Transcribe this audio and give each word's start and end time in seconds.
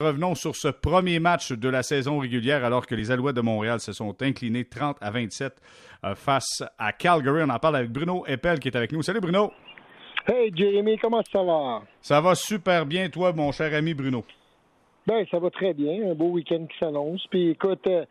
Revenons 0.00 0.36
sur 0.36 0.54
ce 0.54 0.68
premier 0.68 1.18
match 1.18 1.50
de 1.50 1.68
la 1.68 1.82
saison 1.82 2.20
régulière 2.20 2.64
alors 2.64 2.86
que 2.86 2.94
les 2.94 3.10
Alouettes 3.10 3.34
de 3.34 3.40
Montréal 3.40 3.80
se 3.80 3.92
sont 3.92 4.14
inclinés 4.22 4.64
30 4.64 4.96
à 5.00 5.10
27 5.10 5.60
euh, 6.04 6.14
face 6.14 6.62
à 6.78 6.92
Calgary. 6.92 7.42
On 7.44 7.50
en 7.50 7.58
parle 7.58 7.74
avec 7.74 7.90
Bruno 7.90 8.24
Eppel 8.28 8.60
qui 8.60 8.68
est 8.68 8.76
avec 8.76 8.92
nous. 8.92 9.02
Salut 9.02 9.18
Bruno. 9.18 9.50
Hey 10.28 10.52
Jérémy, 10.54 10.98
comment 10.98 11.20
ça 11.32 11.42
va? 11.42 11.82
Ça 12.00 12.20
va 12.20 12.36
super 12.36 12.86
bien, 12.86 13.08
toi, 13.08 13.32
mon 13.32 13.50
cher 13.50 13.74
ami 13.74 13.92
Bruno. 13.92 14.24
Ben, 15.04 15.26
ça 15.32 15.40
va 15.40 15.50
très 15.50 15.74
bien. 15.74 16.12
Un 16.12 16.14
beau 16.14 16.28
week-end 16.28 16.64
qui 16.66 16.78
s'annonce. 16.78 17.26
Puis 17.28 17.48
écoute, 17.48 17.84
euh, 17.88 18.04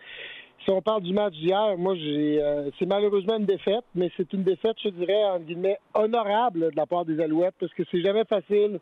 si 0.65 0.71
on 0.71 0.81
parle 0.81 1.03
du 1.03 1.13
match 1.13 1.35
d'hier, 1.35 1.77
moi, 1.77 1.95
j'ai, 1.95 2.43
euh, 2.43 2.69
c'est 2.77 2.85
malheureusement 2.85 3.37
une 3.37 3.45
défaite, 3.45 3.85
mais 3.95 4.11
c'est 4.17 4.33
une 4.33 4.43
défaite, 4.43 4.75
je 4.83 4.89
dirais, 4.89 5.23
en 5.23 5.39
guillemets, 5.39 5.79
honorable 5.93 6.69
de 6.71 6.75
la 6.75 6.85
part 6.85 7.05
des 7.05 7.21
Alouettes 7.21 7.55
parce 7.57 7.73
que 7.73 7.83
c'est 7.89 8.01
jamais 8.01 8.25
facile 8.25 8.81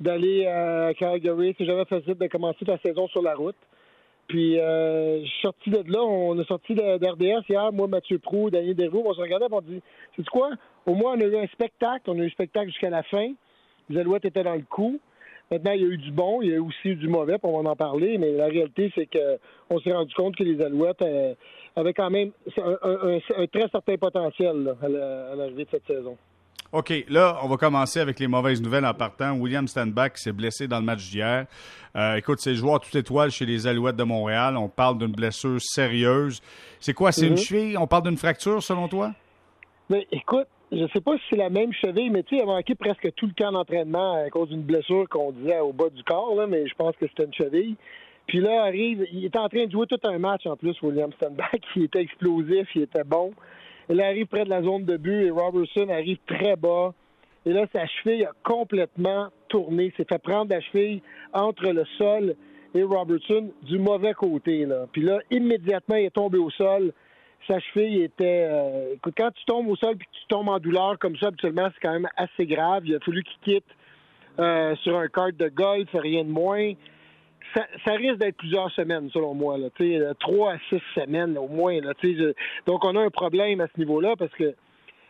d'aller 0.00 0.46
à 0.46 0.92
Calgary. 0.94 1.54
C'est 1.58 1.66
jamais 1.66 1.84
facile 1.84 2.14
de 2.14 2.26
commencer 2.26 2.64
ta 2.64 2.78
saison 2.78 3.08
sur 3.08 3.22
la 3.22 3.34
route. 3.34 3.56
Puis, 4.26 4.58
euh, 4.58 5.20
je 5.22 5.26
suis 5.26 5.42
sorti 5.42 5.70
de 5.70 5.92
là. 5.92 6.02
On 6.02 6.38
est 6.38 6.48
sorti 6.48 6.74
d'RDS 6.74 7.44
hier. 7.48 7.72
Moi, 7.72 7.86
Mathieu 7.88 8.18
Prou, 8.18 8.50
Daniel 8.50 8.74
Desvaux, 8.74 9.02
on 9.04 9.12
se 9.12 9.20
regardait 9.20 9.46
et 9.46 9.52
on 9.52 9.60
dit 9.60 9.82
C'est 10.16 10.28
quoi? 10.28 10.50
Au 10.86 10.94
moins, 10.94 11.14
on 11.16 11.20
a 11.20 11.24
eu 11.24 11.36
un 11.36 11.46
spectacle. 11.48 12.02
On 12.08 12.18
a 12.18 12.22
eu 12.22 12.26
un 12.26 12.30
spectacle 12.30 12.68
jusqu'à 12.68 12.90
la 12.90 13.02
fin. 13.02 13.32
Les 13.90 14.00
Alouettes 14.00 14.24
étaient 14.24 14.42
dans 14.42 14.54
le 14.54 14.62
coup. 14.62 14.98
Maintenant, 15.50 15.72
il 15.72 15.82
y 15.82 15.84
a 15.84 15.88
eu 15.88 15.98
du 15.98 16.10
bon, 16.10 16.40
il 16.40 16.48
y 16.48 16.52
a 16.52 16.56
eu 16.56 16.60
aussi 16.60 16.88
eu 16.88 16.96
du 16.96 17.06
mauvais, 17.06 17.38
puis 17.38 17.50
on 17.52 17.62
va 17.62 17.70
en 17.70 17.76
parler, 17.76 18.16
mais 18.16 18.32
la 18.32 18.46
réalité, 18.46 18.90
c'est 18.94 19.06
qu'on 19.06 19.78
s'est 19.80 19.92
rendu 19.92 20.14
compte 20.14 20.36
que 20.36 20.42
les 20.42 20.60
Alouettes 20.62 21.02
euh, 21.02 21.34
avaient 21.76 21.92
quand 21.92 22.08
même 22.08 22.30
un, 22.56 23.46
très 23.52 23.68
certain 23.70 23.96
potentiel 23.98 24.74
à 24.82 24.88
l'arrivée 25.36 25.64
de 25.64 25.70
cette 25.70 25.86
saison. 25.86 26.16
OK, 26.74 26.92
là, 27.08 27.38
on 27.44 27.46
va 27.46 27.56
commencer 27.56 28.00
avec 28.00 28.18
les 28.18 28.26
mauvaises 28.26 28.60
nouvelles 28.60 28.84
en 28.84 28.94
partant. 28.94 29.36
William 29.36 29.68
Standback 29.68 30.18
s'est 30.18 30.32
blessé 30.32 30.66
dans 30.66 30.80
le 30.80 30.84
match 30.84 31.08
d'hier. 31.08 31.46
Euh, 31.94 32.16
écoute, 32.16 32.40
c'est 32.40 32.50
le 32.50 32.56
joueur 32.56 32.80
tout 32.80 32.98
étoile 32.98 33.30
chez 33.30 33.46
les 33.46 33.68
Alouettes 33.68 33.94
de 33.94 34.02
Montréal. 34.02 34.56
On 34.56 34.68
parle 34.68 34.98
d'une 34.98 35.12
blessure 35.12 35.60
sérieuse. 35.60 36.40
C'est 36.80 36.92
quoi, 36.92 37.12
c'est 37.12 37.28
une 37.28 37.34
mhm. 37.34 37.38
cheville? 37.38 37.78
On 37.78 37.86
parle 37.86 38.02
d'une 38.02 38.16
fracture, 38.16 38.60
selon 38.60 38.88
toi? 38.88 39.12
Mais 39.88 40.04
écoute, 40.10 40.48
je 40.72 40.84
sais 40.92 41.00
pas 41.00 41.16
si 41.18 41.22
c'est 41.30 41.36
la 41.36 41.48
même 41.48 41.72
cheville, 41.72 42.10
mais 42.10 42.24
tu 42.24 42.30
sais, 42.30 42.42
il 42.42 42.42
a 42.42 42.46
manqué 42.46 42.74
presque 42.74 43.08
tout 43.14 43.26
le 43.26 43.34
camp 43.38 43.52
d'entraînement 43.52 44.24
à 44.24 44.28
cause 44.30 44.48
d'une 44.48 44.62
blessure 44.62 45.08
qu'on 45.08 45.30
disait 45.30 45.60
au 45.60 45.72
bas 45.72 45.90
du 45.90 46.02
corps, 46.02 46.34
là, 46.34 46.48
mais 46.48 46.66
je 46.66 46.74
pense 46.74 46.96
que 46.96 47.06
c'était 47.06 47.26
une 47.26 47.34
cheville. 47.34 47.76
Puis 48.26 48.40
là, 48.40 48.64
arrive, 48.64 49.06
il 49.12 49.24
était 49.24 49.38
en 49.38 49.48
train 49.48 49.66
de 49.66 49.70
jouer 49.70 49.86
tout 49.86 50.00
un 50.02 50.18
match 50.18 50.44
en 50.46 50.56
plus, 50.56 50.74
William 50.82 51.12
Standback. 51.12 51.62
Il 51.76 51.84
était 51.84 52.00
explosif, 52.00 52.66
il 52.74 52.82
était 52.82 53.04
bon. 53.04 53.32
Il 53.90 54.00
arrive 54.00 54.26
près 54.26 54.44
de 54.44 54.50
la 54.50 54.62
zone 54.62 54.84
de 54.84 54.96
but 54.96 55.26
et 55.26 55.30
Robertson 55.30 55.88
arrive 55.88 56.18
très 56.26 56.56
bas. 56.56 56.94
Et 57.46 57.52
là, 57.52 57.66
sa 57.72 57.86
cheville 57.86 58.24
a 58.24 58.32
complètement 58.42 59.28
tourné. 59.48 59.92
S'est 59.96 60.06
fait 60.08 60.22
prendre 60.22 60.50
la 60.50 60.60
cheville 60.60 61.02
entre 61.32 61.70
le 61.70 61.84
sol 61.98 62.34
et 62.74 62.82
Robertson 62.82 63.50
du 63.62 63.78
mauvais 63.78 64.14
côté. 64.14 64.64
Là. 64.64 64.86
Puis 64.92 65.02
là, 65.02 65.18
immédiatement, 65.30 65.96
il 65.96 66.06
est 66.06 66.14
tombé 66.14 66.38
au 66.38 66.50
sol. 66.50 66.92
Sa 67.46 67.60
cheville 67.60 68.02
était. 68.02 68.46
Euh, 68.50 68.94
écoute, 68.94 69.14
quand 69.16 69.30
tu 69.32 69.44
tombes 69.44 69.68
au 69.68 69.76
sol 69.76 69.94
et 69.94 69.98
que 69.98 70.04
tu 70.04 70.26
tombes 70.28 70.48
en 70.48 70.58
douleur 70.58 70.98
comme 70.98 71.16
ça, 71.18 71.26
habituellement, 71.26 71.68
c'est 71.74 71.80
quand 71.86 71.92
même 71.92 72.08
assez 72.16 72.46
grave. 72.46 72.84
Il 72.86 72.94
a 72.94 73.00
fallu 73.00 73.22
qu'il 73.22 73.54
quitte 73.54 73.68
euh, 74.38 74.74
sur 74.76 74.96
un 74.96 75.08
cart 75.08 75.32
de 75.32 75.48
golf, 75.48 75.88
rien 75.92 76.24
de 76.24 76.30
moins 76.30 76.72
ça, 77.54 77.92
risque 77.92 78.18
d'être 78.18 78.36
plusieurs 78.36 78.70
semaines, 78.72 79.10
selon 79.12 79.34
moi. 79.34 79.58
Là, 79.58 79.68
trois 80.18 80.54
à 80.54 80.58
six 80.68 80.82
semaines 80.94 81.38
au 81.38 81.48
moins. 81.48 81.78
Donc, 82.66 82.84
on 82.84 82.96
a 82.96 83.00
un 83.00 83.10
problème 83.10 83.60
à 83.60 83.66
ce 83.66 83.78
niveau-là 83.78 84.14
parce 84.16 84.32
que 84.32 84.54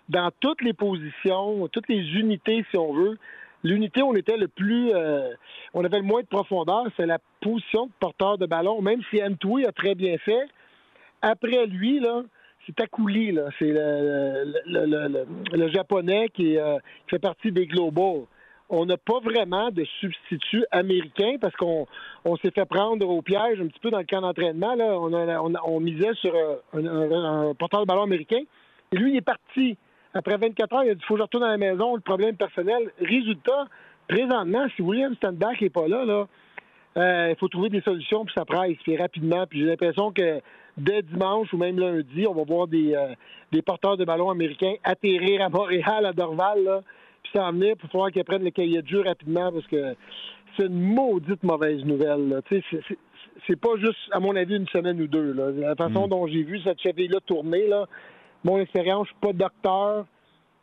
dans 0.08 0.30
toutes 0.40 0.62
les 0.62 0.72
positions, 0.72 1.68
toutes 1.68 1.88
les 1.88 2.02
unités, 2.18 2.64
si 2.70 2.76
on 2.76 2.92
veut, 2.92 3.18
l'unité 3.62 4.02
où 4.02 4.08
on 4.08 4.14
était 4.14 4.36
le 4.36 4.48
plus. 4.48 4.92
Euh, 4.94 5.32
on 5.72 5.84
avait 5.84 5.98
le 5.98 6.04
moins 6.04 6.20
de 6.20 6.26
profondeur, 6.26 6.86
c'est 6.96 7.06
la 7.06 7.18
position 7.40 7.86
de 7.86 7.92
porteur 7.98 8.38
de 8.38 8.46
ballon, 8.46 8.80
même 8.80 9.00
si 9.10 9.22
Antoui 9.22 9.66
a 9.66 9.72
très 9.72 9.94
bien 9.94 10.16
fait. 10.18 10.46
Après 11.22 11.66
lui, 11.66 11.98
là, 11.98 12.22
c'est 12.66 12.78
Akuli, 12.80 13.32
là. 13.32 13.48
C'est 13.58 13.72
le, 14.66 15.68
japonais 15.68 16.28
qui, 16.32 16.58
euh, 16.58 16.76
qui, 17.06 17.10
fait 17.10 17.18
partie 17.18 17.50
des 17.50 17.66
Global 17.66 18.24
on 18.74 18.86
n'a 18.86 18.96
pas 18.96 19.20
vraiment 19.20 19.70
de 19.70 19.84
substitut 20.00 20.64
américain 20.70 21.36
parce 21.40 21.54
qu'on 21.56 21.86
on, 22.24 22.36
s'est 22.36 22.50
fait 22.50 22.64
prendre 22.64 23.08
au 23.08 23.22
piège 23.22 23.60
un 23.60 23.66
petit 23.66 23.80
peu 23.80 23.90
dans 23.90 23.98
le 23.98 24.04
camp 24.04 24.20
d'entraînement. 24.20 24.74
On, 24.78 25.54
on, 25.64 25.80
misait 25.80 26.14
sur 26.14 26.34
euh, 26.34 26.56
un, 26.74 27.54
porteur 27.54 27.80
de 27.80 27.86
ballon 27.86 28.02
américain. 28.02 28.40
Et 28.92 28.96
lui, 28.96 29.12
il 29.12 29.16
est 29.16 29.20
parti. 29.20 29.76
Après 30.12 30.36
24 30.36 30.72
heures, 30.74 30.84
il 30.84 30.90
a 30.90 30.94
dit 30.94 31.04
faut 31.06 31.14
que 31.14 31.18
je 31.18 31.22
retourne 31.22 31.44
à 31.44 31.48
la 31.48 31.56
maison, 31.56 31.94
le 31.94 32.00
problème 32.00 32.36
personnel. 32.36 32.90
Résultat, 33.00 33.66
présentement, 34.08 34.66
si 34.76 34.82
William 34.82 35.14
Standback 35.16 35.60
n'est 35.60 35.70
pas 35.70 35.88
là, 35.88 36.26
euh, 36.96 37.28
il 37.30 37.36
faut 37.38 37.48
trouver 37.48 37.70
des 37.70 37.80
solutions, 37.80 38.24
puis 38.24 38.34
ça 38.36 38.44
presse, 38.44 38.76
puis 38.82 38.96
rapidement. 38.96 39.46
Puis 39.46 39.60
j'ai 39.60 39.66
l'impression 39.66 40.12
que 40.12 40.40
dès 40.76 41.02
dimanche 41.02 41.52
ou 41.52 41.58
même 41.58 41.78
lundi, 41.78 42.26
on 42.26 42.34
va 42.34 42.44
voir 42.44 42.66
des, 42.66 42.94
euh, 42.94 43.62
porteurs 43.64 43.96
de 43.96 44.04
ballon 44.04 44.30
américains 44.30 44.74
atterrir 44.84 45.42
à 45.42 45.48
Montréal, 45.48 46.06
à 46.06 46.12
Dorval, 46.12 46.82
s'en 47.34 47.52
venir 47.52 47.76
pour 47.76 47.90
falloir 47.90 48.10
qu'ils 48.10 48.24
prennent 48.24 48.44
le 48.44 48.50
cahier 48.50 48.82
de 48.82 48.88
jeu 48.88 49.02
rapidement 49.02 49.52
parce 49.52 49.66
que 49.66 49.94
c'est 50.56 50.66
une 50.66 50.80
maudite 50.80 51.42
mauvaise 51.42 51.84
nouvelle. 51.84 52.40
C'est 53.46 53.60
pas 53.60 53.76
juste, 53.76 53.98
à 54.12 54.20
mon 54.20 54.36
avis, 54.36 54.56
une 54.56 54.68
semaine 54.68 55.00
ou 55.00 55.06
deux. 55.06 55.32
La 55.32 55.74
façon 55.74 56.06
mm. 56.06 56.10
dont 56.10 56.26
j'ai 56.26 56.42
vu 56.42 56.60
cette 56.62 56.80
cheville-là 56.80 57.20
tourner, 57.26 57.66
là, 57.66 57.86
mon 58.44 58.58
expérience, 58.58 59.08
je 59.08 59.12
suis 59.12 59.20
pas 59.20 59.32
docteur, 59.32 60.06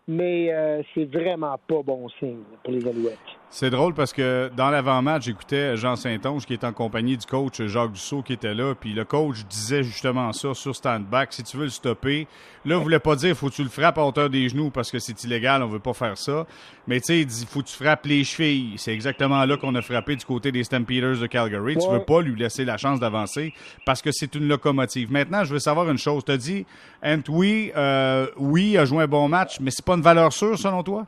mais 0.07 0.51
euh, 0.53 0.81
c'est 0.93 1.05
vraiment 1.05 1.57
pas 1.67 1.81
bon 1.83 2.07
signe 2.19 2.43
pour 2.63 2.73
les 2.73 2.87
Alouettes. 2.87 3.40
C'est 3.53 3.69
drôle 3.69 3.93
parce 3.93 4.13
que 4.13 4.49
dans 4.55 4.69
l'avant-match, 4.69 5.25
j'écoutais 5.25 5.75
Jean 5.75 5.97
Saint-Onge 5.97 6.45
qui 6.45 6.53
est 6.53 6.63
en 6.63 6.71
compagnie 6.71 7.17
du 7.17 7.25
coach 7.25 7.61
Jacques 7.61 7.91
Dussault 7.91 8.21
qui 8.21 8.31
était 8.31 8.53
là, 8.53 8.73
puis 8.73 8.93
le 8.93 9.03
coach 9.03 9.43
disait 9.49 9.83
justement 9.83 10.31
ça 10.31 10.53
sur 10.53 10.73
stand-back, 10.73 11.33
si 11.33 11.43
tu 11.43 11.57
veux 11.57 11.65
le 11.65 11.69
stopper. 11.69 12.29
Là, 12.63 12.77
il 12.77 12.81
voulait 12.81 12.99
pas 12.99 13.17
dire 13.17 13.35
faut 13.35 13.49
que 13.49 13.55
tu 13.55 13.63
le 13.63 13.69
frappes 13.69 13.97
à 13.97 14.05
hauteur 14.05 14.29
des 14.29 14.47
genoux 14.47 14.69
parce 14.69 14.89
que 14.89 14.99
c'est 14.99 15.21
illégal, 15.25 15.61
on 15.63 15.67
veut 15.67 15.79
pas 15.79 15.91
faire 15.91 16.17
ça. 16.17 16.47
Mais 16.87 17.01
tu 17.01 17.07
sais, 17.07 17.19
il 17.19 17.25
dit 17.25 17.45
faut 17.45 17.61
que 17.61 17.67
tu 17.67 17.75
frappes 17.75 18.05
les 18.05 18.23
chevilles. 18.23 18.75
C'est 18.77 18.93
exactement 18.93 19.43
là 19.43 19.57
qu'on 19.57 19.75
a 19.75 19.81
frappé 19.81 20.15
du 20.15 20.23
côté 20.23 20.53
des 20.53 20.63
Stampeders 20.63 21.19
de 21.19 21.27
Calgary. 21.27 21.75
Tu 21.75 21.89
veux 21.89 22.05
pas 22.05 22.21
lui 22.21 22.39
laisser 22.39 22.63
la 22.63 22.77
chance 22.77 23.01
d'avancer 23.01 23.53
parce 23.85 24.01
que 24.01 24.13
c'est 24.13 24.33
une 24.33 24.47
locomotive. 24.47 25.11
Maintenant, 25.11 25.43
je 25.43 25.51
veux 25.51 25.59
savoir 25.59 25.91
une 25.91 25.97
chose. 25.97 26.23
Tu 26.23 26.31
as 26.31 26.37
dit, 26.37 26.65
Ant, 27.03 27.19
oui, 27.27 27.73
euh, 27.75 28.27
oui, 28.37 28.77
a 28.77 28.85
joué 28.85 29.03
un 29.03 29.07
bon 29.07 29.27
match, 29.27 29.59
mais 29.59 29.71
c'est 29.71 29.83
pas 29.83 29.95
une 29.95 30.01
valeur 30.01 30.31
sûre 30.31 30.57
selon 30.57 30.83
toi? 30.83 31.05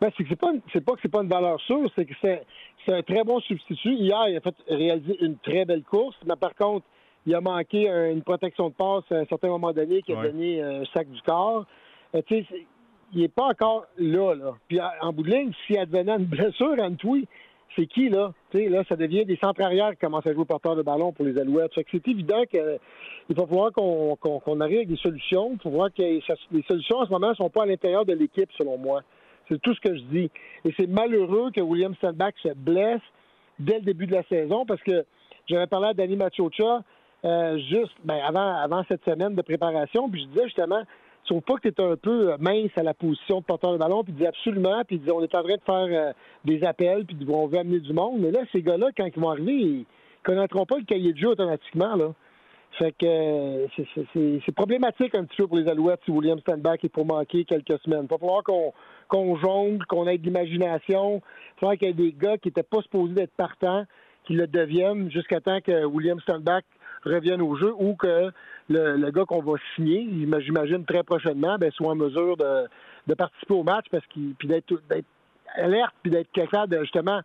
Ben, 0.00 0.10
c'est 0.16 0.24
que 0.24 0.28
c'est 0.28 0.36
pas, 0.38 0.52
c'est 0.72 0.84
pas 0.84 0.92
que 0.92 1.00
c'est 1.02 1.10
pas 1.10 1.22
une 1.22 1.28
valeur 1.28 1.58
sûre, 1.60 1.90
c'est 1.96 2.04
que 2.04 2.14
c'est, 2.20 2.44
c'est 2.84 2.92
un 2.92 3.02
très 3.02 3.24
bon 3.24 3.40
substitut. 3.40 3.94
Hier, 3.94 4.28
il 4.28 4.36
a 4.36 4.40
fait 4.40 4.54
réaliser 4.68 5.16
une 5.24 5.38
très 5.38 5.64
belle 5.64 5.82
course, 5.82 6.16
mais 6.26 6.36
par 6.36 6.54
contre, 6.54 6.84
il 7.26 7.34
a 7.34 7.40
manqué 7.40 7.88
une 7.88 8.22
protection 8.22 8.68
de 8.68 8.74
passe 8.74 9.04
à 9.10 9.16
un 9.16 9.24
certain 9.26 9.48
moment 9.48 9.72
donné 9.72 10.02
qui 10.02 10.12
a 10.12 10.22
donné 10.22 10.62
un 10.62 10.84
sac 10.94 11.08
du 11.10 11.20
corps. 11.22 11.64
Euh, 12.14 12.22
tu 12.26 12.44
sais, 12.44 12.66
il 13.12 13.20
n'est 13.20 13.28
pas 13.28 13.46
encore 13.46 13.86
là, 13.98 14.34
là. 14.34 14.54
Puis 14.68 14.78
en 14.80 15.12
bout 15.12 15.22
de 15.22 15.30
ligne, 15.30 15.52
s'il 15.66 15.78
advenait 15.78 16.16
une 16.16 16.24
blessure, 16.26 16.76
Antoui, 16.78 17.26
c'est 17.74 17.86
qui, 17.86 18.08
là? 18.08 18.32
Tu 18.50 18.58
sais, 18.58 18.68
là, 18.68 18.84
ça 18.88 18.96
devient 18.96 19.24
des 19.24 19.36
centres 19.36 19.60
arrière 19.60 19.90
qui 19.90 19.98
commencent 19.98 20.26
à 20.26 20.32
jouer 20.32 20.44
porteur 20.44 20.76
de 20.76 20.82
ballon 20.82 21.12
pour 21.12 21.24
les 21.24 21.38
Alouettes. 21.38 21.74
Fait 21.74 21.84
que 21.84 21.90
c'est 21.92 22.08
évident 22.08 22.44
qu'il 22.44 22.78
va 23.30 23.46
falloir 23.46 23.72
qu'on, 23.72 24.16
qu'on, 24.16 24.60
arrive 24.60 24.78
avec 24.78 24.88
des 24.88 24.96
solutions. 24.96 25.52
Il 25.54 25.60
faut 25.60 25.70
voir 25.70 25.92
que 25.92 26.02
les 26.02 26.62
solutions, 26.62 26.98
en 26.98 27.06
ce 27.06 27.10
moment, 27.10 27.30
ne 27.30 27.34
sont 27.34 27.50
pas 27.50 27.64
à 27.64 27.66
l'intérieur 27.66 28.04
de 28.04 28.14
l'équipe, 28.14 28.50
selon 28.56 28.78
moi. 28.78 29.02
C'est 29.48 29.60
tout 29.60 29.74
ce 29.74 29.80
que 29.80 29.94
je 29.94 30.02
dis. 30.02 30.30
Et 30.64 30.74
c'est 30.76 30.88
malheureux 30.88 31.50
que 31.50 31.60
William 31.60 31.94
Sandbach 32.00 32.34
se 32.42 32.52
blesse 32.54 33.00
dès 33.58 33.78
le 33.78 33.84
début 33.84 34.06
de 34.06 34.12
la 34.12 34.22
saison 34.24 34.66
parce 34.66 34.82
que 34.82 35.04
j'avais 35.48 35.66
parlé 35.66 35.88
à 35.88 35.94
Danny 35.94 36.16
Machocha 36.16 36.82
euh, 37.24 37.58
juste 37.58 37.94
ben, 38.04 38.18
avant, 38.24 38.84
cette 38.88 39.04
semaine 39.04 39.34
de 39.34 39.42
préparation, 39.42 40.08
puis 40.08 40.22
je 40.22 40.26
disais 40.28 40.44
justement, 40.44 40.82
tu 41.24 41.32
trouves 41.32 41.42
pas 41.42 41.54
que 41.54 41.68
tu 41.68 41.82
es 41.82 41.84
un 41.84 41.96
peu 41.96 42.36
mince 42.38 42.70
à 42.76 42.82
la 42.82 42.94
position 42.94 43.40
de 43.40 43.44
porteur 43.44 43.72
de 43.72 43.78
ballon, 43.78 44.04
puis 44.04 44.12
il 44.12 44.18
dit 44.18 44.26
absolument, 44.26 44.82
puis 44.86 44.96
il 44.96 45.02
dit 45.02 45.10
on 45.10 45.22
est 45.22 45.34
en 45.34 45.42
train 45.42 45.56
de 45.56 45.62
faire 45.64 45.88
euh, 45.90 46.12
des 46.44 46.62
appels, 46.62 47.04
puis 47.04 47.16
on 47.28 47.46
veut 47.46 47.58
amener 47.58 47.80
du 47.80 47.92
monde. 47.92 48.20
Mais 48.20 48.30
là, 48.30 48.40
ces 48.52 48.62
gars-là, 48.62 48.88
quand 48.96 49.06
ils 49.06 49.20
vont 49.20 49.30
arriver, 49.30 49.54
ils 49.54 49.86
connaîtront 50.22 50.66
pas 50.66 50.76
le 50.76 50.84
cahier 50.84 51.12
de 51.12 51.18
jeu 51.18 51.28
automatiquement. 51.30 51.96
Là. 51.96 52.12
Fait 52.72 52.92
que 52.92 53.06
euh, 53.06 53.66
c'est 54.44 54.54
problématique 54.54 55.14
un 55.14 55.24
petit 55.24 55.36
peu 55.38 55.46
pour 55.46 55.56
les 55.56 55.68
Alouettes 55.68 56.00
si 56.04 56.10
William 56.10 56.38
Standback 56.40 56.84
est 56.84 56.90
pour 56.90 57.06
manquer 57.06 57.44
quelques 57.44 57.78
semaines. 57.80 58.02
Il 58.02 58.08
va 58.08 58.18
falloir 58.18 58.42
qu'on 58.44 59.36
jongle, 59.36 59.84
qu'on 59.86 60.06
ait 60.06 60.18
de 60.18 60.24
l'imagination. 60.24 61.22
Il 61.24 61.60
falloir 61.60 61.76
qu'il 61.78 61.88
y 61.88 61.90
ait 61.90 61.94
des 61.94 62.12
gars 62.12 62.36
qui 62.36 62.48
n'étaient 62.48 62.62
pas 62.62 62.82
supposés 62.82 63.14
d'être 63.14 63.32
partants, 63.32 63.84
qui 64.26 64.34
le 64.34 64.46
deviennent 64.46 65.10
jusqu'à 65.10 65.40
temps 65.40 65.60
que 65.60 65.86
William 65.86 66.20
Standback 66.20 66.64
revienne 67.04 67.40
au 67.40 67.56
jeu 67.56 67.72
ou 67.78 67.94
que 67.94 68.30
le, 68.68 69.10
gars 69.10 69.24
qu'on 69.24 69.42
va 69.42 69.54
signer, 69.74 70.06
j'imagine 70.40 70.84
très 70.84 71.02
prochainement, 71.02 71.56
ben, 71.58 71.70
soit 71.72 71.92
en 71.92 71.94
mesure 71.94 72.36
de, 72.36 72.66
de 73.06 73.14
participer 73.14 73.54
au 73.54 73.62
match 73.62 73.86
parce 73.90 74.04
qu'il 74.08 74.34
puis 74.34 74.48
d'être 74.48 74.74
alerte 75.56 75.94
puis 76.02 76.10
d'être 76.10 76.30
capable 76.32 76.74
de 76.74 76.82
justement 76.82 77.20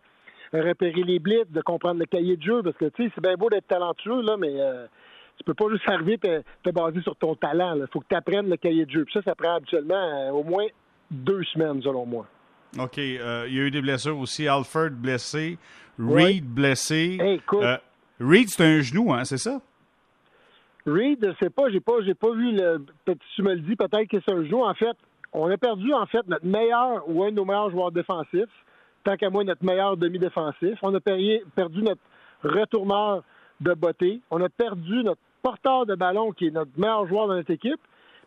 repérer 0.52 1.02
les 1.02 1.18
blitz, 1.18 1.50
de 1.50 1.60
comprendre 1.62 1.98
le 1.98 2.06
cahier 2.06 2.36
de 2.36 2.42
jeu 2.42 2.62
parce 2.62 2.76
que 2.76 2.86
tu 2.86 3.04
sais 3.04 3.12
c'est 3.14 3.22
bien 3.22 3.34
beau 3.34 3.48
d'être 3.50 3.66
talentueux 3.66 4.22
là, 4.22 4.36
mais 4.38 4.60
euh, 4.60 4.86
tu 5.42 5.52
peux 5.52 5.54
pas 5.54 5.70
juste 5.70 5.88
arriver 5.88 6.18
et 6.24 6.40
te 6.62 6.70
baser 6.70 7.00
sur 7.02 7.16
ton 7.16 7.34
talent. 7.34 7.74
Il 7.76 7.86
faut 7.92 8.00
que 8.00 8.06
tu 8.08 8.14
apprennes 8.14 8.48
le 8.48 8.56
cahier 8.56 8.86
de 8.86 8.90
jeu. 8.90 9.04
Puis 9.04 9.14
ça, 9.14 9.22
ça 9.22 9.34
prend 9.34 9.56
habituellement 9.56 9.94
euh, 9.94 10.30
au 10.30 10.44
moins 10.44 10.66
deux 11.10 11.42
semaines, 11.44 11.82
selon 11.82 12.06
moi. 12.06 12.26
OK. 12.78 12.98
Euh, 12.98 13.46
il 13.48 13.54
y 13.54 13.60
a 13.60 13.62
eu 13.62 13.70
des 13.70 13.82
blessures 13.82 14.18
aussi. 14.18 14.46
Alfred 14.46 14.92
blessé. 14.92 15.58
Reed 15.98 16.44
blessé. 16.44 17.18
écoute. 17.20 17.62
Euh, 17.62 17.76
Reed, 18.20 18.48
c'est 18.48 18.64
un 18.64 18.80
genou, 18.80 19.12
hein, 19.12 19.24
c'est 19.24 19.38
ça? 19.38 19.60
Reed, 20.86 21.18
je 21.20 21.44
sais 21.44 21.50
pas, 21.50 21.70
j'ai 21.70 21.80
pas, 21.80 22.02
j'ai 22.04 22.14
pas 22.14 22.32
vu 22.32 22.52
le. 22.52 22.84
Tu 23.34 23.42
me 23.42 23.54
le 23.54 23.60
dis, 23.60 23.76
peut-être 23.76 24.08
que 24.08 24.18
c'est 24.24 24.32
un 24.32 24.44
genou. 24.44 24.64
En 24.64 24.74
fait, 24.74 24.96
on 25.32 25.50
a 25.50 25.56
perdu, 25.56 25.92
en 25.92 26.06
fait, 26.06 26.26
notre 26.28 26.46
meilleur 26.46 27.08
ou 27.08 27.24
un 27.24 27.30
de 27.30 27.36
nos 27.36 27.44
meilleurs 27.44 27.70
joueurs 27.70 27.92
défensifs. 27.92 28.48
Tant 29.04 29.16
qu'à 29.16 29.30
moi, 29.30 29.42
notre 29.42 29.64
meilleur 29.64 29.96
demi-défensif. 29.96 30.78
On 30.82 30.94
a 30.94 31.00
perdu 31.00 31.82
notre 31.82 32.00
retourneur 32.44 33.22
de 33.62 33.74
beauté. 33.74 34.20
On 34.30 34.40
a 34.42 34.48
perdu 34.48 35.02
notre 35.04 35.20
porteur 35.42 35.86
de 35.86 35.94
ballon, 35.94 36.32
qui 36.32 36.46
est 36.46 36.50
notre 36.50 36.70
meilleur 36.76 37.06
joueur 37.06 37.28
dans 37.28 37.34
notre 37.34 37.50
équipe. 37.50 37.80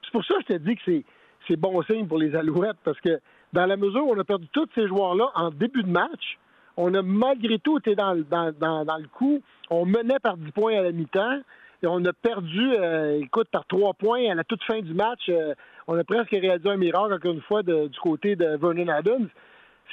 C'est 0.04 0.12
pour 0.12 0.26
ça 0.26 0.36
que 0.36 0.42
je 0.50 0.54
te 0.56 0.60
dis 0.60 0.76
que 0.76 1.04
c'est, 1.48 1.56
bon 1.56 1.82
signe 1.84 2.08
pour 2.08 2.18
les 2.18 2.36
Alouettes, 2.36 2.78
parce 2.84 3.00
que 3.00 3.20
dans 3.54 3.66
la 3.66 3.78
mesure 3.78 4.06
où 4.06 4.14
on 4.14 4.20
a 4.20 4.24
perdu 4.24 4.48
tous 4.52 4.68
ces 4.76 4.88
joueurs-là 4.88 5.30
en 5.36 5.50
début 5.50 5.84
de 5.84 5.90
match, 5.90 6.38
on 6.78 6.94
a 6.94 7.02
malgré 7.02 7.58
tout 7.60 7.78
été 7.78 7.96
dans, 7.96 8.16
dans, 8.30 8.52
dans, 8.84 8.98
le 8.98 9.08
coup. 9.08 9.42
On 9.70 9.86
menait 9.86 10.20
par 10.20 10.36
10 10.38 10.52
points 10.52 10.78
à 10.78 10.82
la 10.82 10.92
mi-temps. 10.92 11.40
Et 11.84 11.88
on 11.88 12.04
a 12.06 12.14
perdu, 12.14 12.74
euh, 12.74 13.20
écoute, 13.22 13.48
par 13.50 13.66
3 13.66 13.94
points 13.94 14.30
à 14.30 14.36
la 14.36 14.44
toute 14.44 14.64
fin 14.64 14.82
du 14.82 14.94
match. 14.94 15.30
Euh, 15.30 15.54
on 15.88 15.98
a 15.98 16.04
presque 16.04 16.32
réalisé 16.32 16.70
un 16.70 16.78
miracle, 16.78 17.14
encore 17.14 17.32
une 17.32 17.42
fois, 17.42 17.64
du 17.64 18.00
côté 18.02 18.36
de 18.36 18.58
Vernon 18.58 18.88
Adams. 18.88 19.30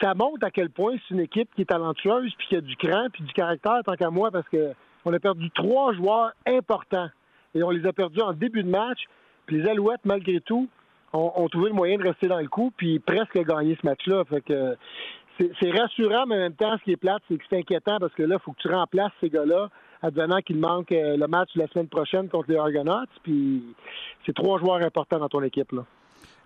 Ça 0.00 0.14
montre 0.14 0.44
à 0.44 0.50
quel 0.50 0.70
point 0.70 0.94
c'est 0.96 1.14
une 1.14 1.20
équipe 1.20 1.50
qui 1.54 1.62
est 1.62 1.66
talentueuse, 1.66 2.32
puis 2.38 2.46
qui 2.48 2.56
a 2.56 2.60
du 2.60 2.76
cran, 2.76 3.08
puis 3.12 3.22
du 3.22 3.32
caractère, 3.32 3.80
tant 3.84 3.94
qu'à 3.94 4.10
moi, 4.10 4.30
parce 4.30 4.48
que 4.48 4.72
on 5.04 5.12
a 5.12 5.18
perdu 5.18 5.50
trois 5.50 5.92
joueurs 5.94 6.32
importants. 6.46 7.08
Et 7.54 7.62
on 7.62 7.70
les 7.70 7.86
a 7.86 7.92
perdus 7.92 8.20
en 8.20 8.32
début 8.32 8.62
de 8.62 8.70
match. 8.70 9.00
Puis 9.46 9.60
les 9.60 9.68
Alouettes, 9.68 10.04
malgré 10.04 10.40
tout, 10.40 10.68
ont, 11.12 11.48
trouvé 11.48 11.68
le 11.68 11.74
moyen 11.74 11.98
de 11.98 12.04
rester 12.04 12.26
dans 12.26 12.40
le 12.40 12.48
coup, 12.48 12.72
puis 12.76 12.98
presque 12.98 13.38
gagner 13.44 13.76
ce 13.80 13.86
match-là. 13.86 14.24
Fait 14.24 14.40
que 14.40 14.76
c'est 15.38 15.70
rassurant, 15.70 16.24
mais 16.26 16.36
en 16.36 16.38
même 16.38 16.54
temps, 16.54 16.76
ce 16.78 16.84
qui 16.84 16.92
est 16.92 16.96
plate, 16.96 17.22
c'est 17.28 17.36
que 17.36 17.44
c'est 17.50 17.58
inquiétant 17.58 17.98
parce 17.98 18.14
que 18.14 18.22
là, 18.22 18.36
il 18.38 18.42
faut 18.42 18.52
que 18.52 18.60
tu 18.60 18.68
remplaces 18.68 19.12
ces 19.20 19.28
gars-là, 19.28 19.68
advenant 20.02 20.40
qu'il 20.40 20.58
manque 20.58 20.92
euh, 20.92 21.16
le 21.16 21.26
match 21.26 21.50
de 21.54 21.60
la 21.60 21.68
semaine 21.68 21.88
prochaine 21.88 22.28
contre 22.28 22.50
les 22.50 22.56
Argonauts. 22.56 23.06
Puis 23.22 23.62
c'est 24.24 24.34
trois 24.34 24.58
joueurs 24.58 24.82
importants 24.82 25.18
dans 25.18 25.28
ton 25.28 25.42
équipe. 25.42 25.72
Là. 25.72 25.84